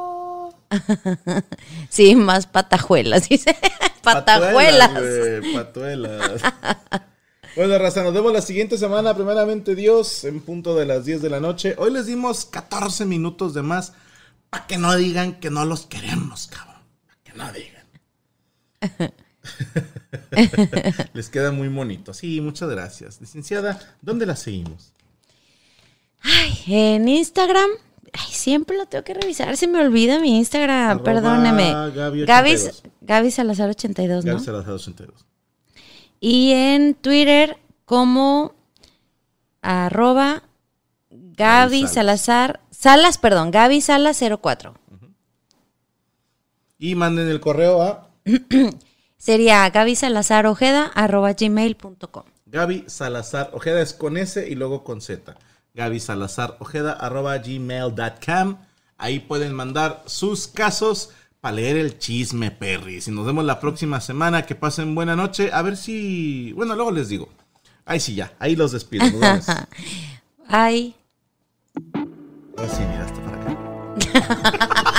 [1.90, 3.56] sí, más patajuelas, dice.
[4.04, 4.91] patajuelas.
[5.54, 6.41] Patuelas.
[7.56, 11.30] Bueno, raza, nos vemos la siguiente semana, primeramente Dios, en punto de las 10 de
[11.32, 11.76] la noche.
[11.78, 13.94] Hoy les dimos 14 minutos de más
[14.50, 16.84] para que no digan que no los queremos, cabrón.
[17.06, 19.14] Para que no digan.
[21.14, 22.14] les queda muy bonito.
[22.14, 23.20] Sí, muchas gracias.
[23.20, 24.94] Licenciada, ¿dónde la seguimos?
[26.22, 27.72] Ay, en Instagram.
[28.14, 29.56] Ay, siempre lo tengo que revisar.
[29.57, 30.91] Se me olvida mi Instagram.
[30.91, 31.72] Arroba Perdóneme.
[31.94, 32.84] Gaby Gaby, 82.
[33.02, 34.34] Gaby Salazar 82, ¿no?
[34.34, 35.26] Gaby Salazar 82.
[36.19, 38.53] Y en Twitter como
[39.61, 40.44] arroba
[41.10, 41.88] Gaby.
[41.88, 42.61] Salazar.
[42.72, 44.73] Salas, perdón, Gaby Salas 04.
[46.77, 48.10] Y manden el correo a
[49.18, 52.23] Sería Gaby Salazar Ojeda arroba gmail.com.
[52.45, 55.36] Gaby Salazar Ojeda es con S y luego con Z.
[55.80, 58.58] Gaby Salazar Ojeda arroba gmail.com.
[58.98, 63.00] Ahí pueden mandar sus casos para leer el chisme, Perry.
[63.00, 65.52] Si nos vemos la próxima semana, que pasen buena noche.
[65.54, 66.52] A ver si.
[66.52, 67.30] Bueno, luego les digo.
[67.86, 68.34] Ahí sí, ya.
[68.40, 69.10] Ahí los despido.
[69.10, 69.46] Nos vemos.
[70.50, 70.96] Ay.
[72.58, 74.94] Ahora sí, mira, hasta para acá.